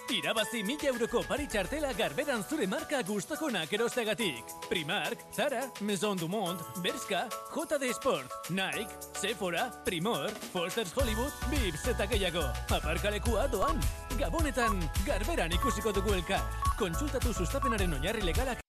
[0.07, 4.53] Irabazi mila euroko pari txartela garberan zure marka gustokonak erosteagatik.
[4.69, 8.87] Primark, Zara, Maison du Monde, Berska, JD Sport, Nike,
[9.19, 12.45] Sephora, Primor, Foster's Hollywood, Vips eta gehiago.
[12.69, 13.83] Aparkalekua doan.
[14.17, 16.47] Gabonetan, garberan ikusiko dugu elkar.
[16.79, 18.66] Kontsultatu sustapenaren oinarri legalak